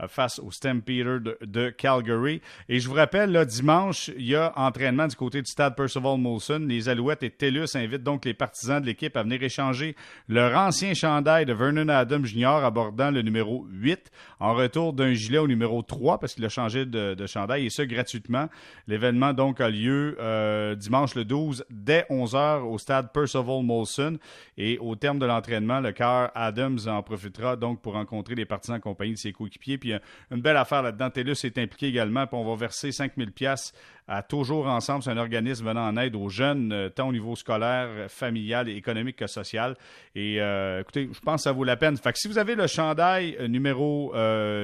face 0.07 0.37
au 0.37 0.51
Stampeder 0.51 1.19
de, 1.21 1.37
de, 1.41 1.69
Calgary. 1.71 2.39
Et 2.69 2.79
je 2.79 2.87
vous 2.87 2.93
rappelle, 2.93 3.31
là, 3.31 3.45
dimanche, 3.45 4.11
il 4.15 4.27
y 4.27 4.35
a 4.35 4.53
entraînement 4.55 5.07
du 5.07 5.15
côté 5.15 5.41
du 5.41 5.49
stade 5.49 5.75
Percival 5.75 6.19
Molson. 6.19 6.65
Les 6.67 6.87
Alouettes 6.87 7.23
et 7.23 7.31
TELUS 7.31 7.75
invitent 7.75 8.03
donc 8.03 8.25
les 8.25 8.35
partisans 8.35 8.79
de 8.79 8.85
l'équipe 8.85 9.17
à 9.17 9.23
venir 9.23 9.41
échanger 9.41 9.95
leur 10.27 10.55
ancien 10.55 10.93
chandail 10.93 11.47
de 11.47 11.53
Vernon 11.53 11.87
Adams 11.89 12.25
Jr. 12.25 12.63
abordant 12.63 13.09
le 13.09 13.23
numéro 13.23 13.65
8 13.71 14.11
en 14.39 14.53
retour 14.53 14.93
d'un 14.93 15.13
gilet 15.13 15.39
au 15.39 15.47
numéro 15.47 15.81
3 15.81 16.19
parce 16.19 16.35
qu'il 16.35 16.45
a 16.45 16.49
changé 16.49 16.74
de, 16.83 17.13
de, 17.13 17.55
et 17.57 17.69
ce 17.69 17.81
gratuitement. 17.83 18.49
L'événement 18.87 19.33
donc 19.33 19.61
a 19.61 19.69
lieu 19.69 20.17
euh, 20.19 20.75
dimanche 20.75 21.15
le 21.15 21.23
12 21.23 21.65
dès 21.69 22.05
11h 22.09 22.63
au 22.63 22.77
stade 22.77 23.11
Percival 23.13 23.63
Molson 23.63 24.17
et 24.57 24.77
au 24.79 24.95
terme 24.95 25.19
de 25.19 25.25
l'entraînement, 25.25 25.79
le 25.79 25.91
car 25.91 26.31
Adams 26.35 26.79
en 26.87 27.01
profitera 27.03 27.55
donc 27.55 27.81
pour 27.81 27.93
rencontrer 27.93 28.35
les 28.35 28.45
partisans 28.45 28.77
en 28.77 28.81
compagnie 28.81 29.13
de 29.13 29.17
ses 29.17 29.31
coéquipiers. 29.31 29.77
Puis 29.77 29.93
une 30.31 30.41
belle 30.41 30.57
affaire 30.57 30.81
là-dedans, 30.81 31.09
TELUS 31.09 31.45
est 31.45 31.57
impliqué 31.57 31.87
également, 31.87 32.27
puis 32.27 32.37
on 32.37 32.43
va 32.43 32.55
verser 32.55 32.91
5000 32.91 33.31
pièces 33.31 33.73
à 34.07 34.21
Toujours 34.21 34.67
Ensemble. 34.67 35.03
C'est 35.03 35.11
un 35.11 35.17
organisme 35.17 35.65
venant 35.65 35.87
en 35.87 35.97
aide 35.97 36.15
aux 36.15 36.29
jeunes, 36.29 36.71
euh, 36.71 36.89
tant 36.89 37.07
au 37.07 37.11
niveau 37.11 37.35
scolaire, 37.35 37.89
familial, 38.09 38.69
économique 38.69 39.17
que 39.17 39.27
social. 39.27 39.75
Et 40.13 40.41
euh, 40.41 40.81
écoutez, 40.81 41.09
je 41.11 41.19
pense 41.19 41.41
que 41.41 41.43
ça 41.43 41.51
vaut 41.51 41.63
la 41.63 41.77
peine. 41.77 41.97
Fait 41.97 42.13
que 42.13 42.19
si 42.19 42.27
vous 42.27 42.37
avez 42.37 42.55
le 42.55 42.67
chandail 42.67 43.35
euh, 43.39 43.47
numéro, 43.47 44.13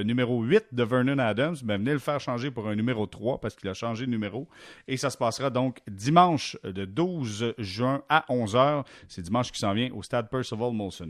numéro 0.03 0.41
8 0.41 0.67
de 0.71 0.83
Vernon 0.83 1.17
Adams, 1.19 1.55
ben 1.63 1.77
venez 1.77 1.93
le 1.93 2.00
faire 2.00 2.19
changer 2.19 2.51
pour 2.51 2.67
un 2.67 2.75
numéro 2.75 3.05
3 3.05 3.39
parce 3.39 3.55
qu'il 3.55 3.69
a 3.69 3.74
changé 3.74 4.05
de 4.05 4.12
numéro. 4.12 4.48
Et 4.88 4.98
ça 4.98 5.10
se 5.10 5.17
passera 5.17 5.50
donc 5.50 5.79
dimanche 5.89 6.57
de 6.63 6.86
12 6.86 7.55
juin 7.57 8.03
à 8.10 8.25
11h. 8.29 8.83
C'est 9.07 9.21
dimanche 9.21 9.51
qui 9.51 9.60
s'en 9.60 9.74
vient 9.74 9.89
au 9.93 10.03
stade 10.03 10.29
Percival 10.29 10.71
Molson. 10.71 11.10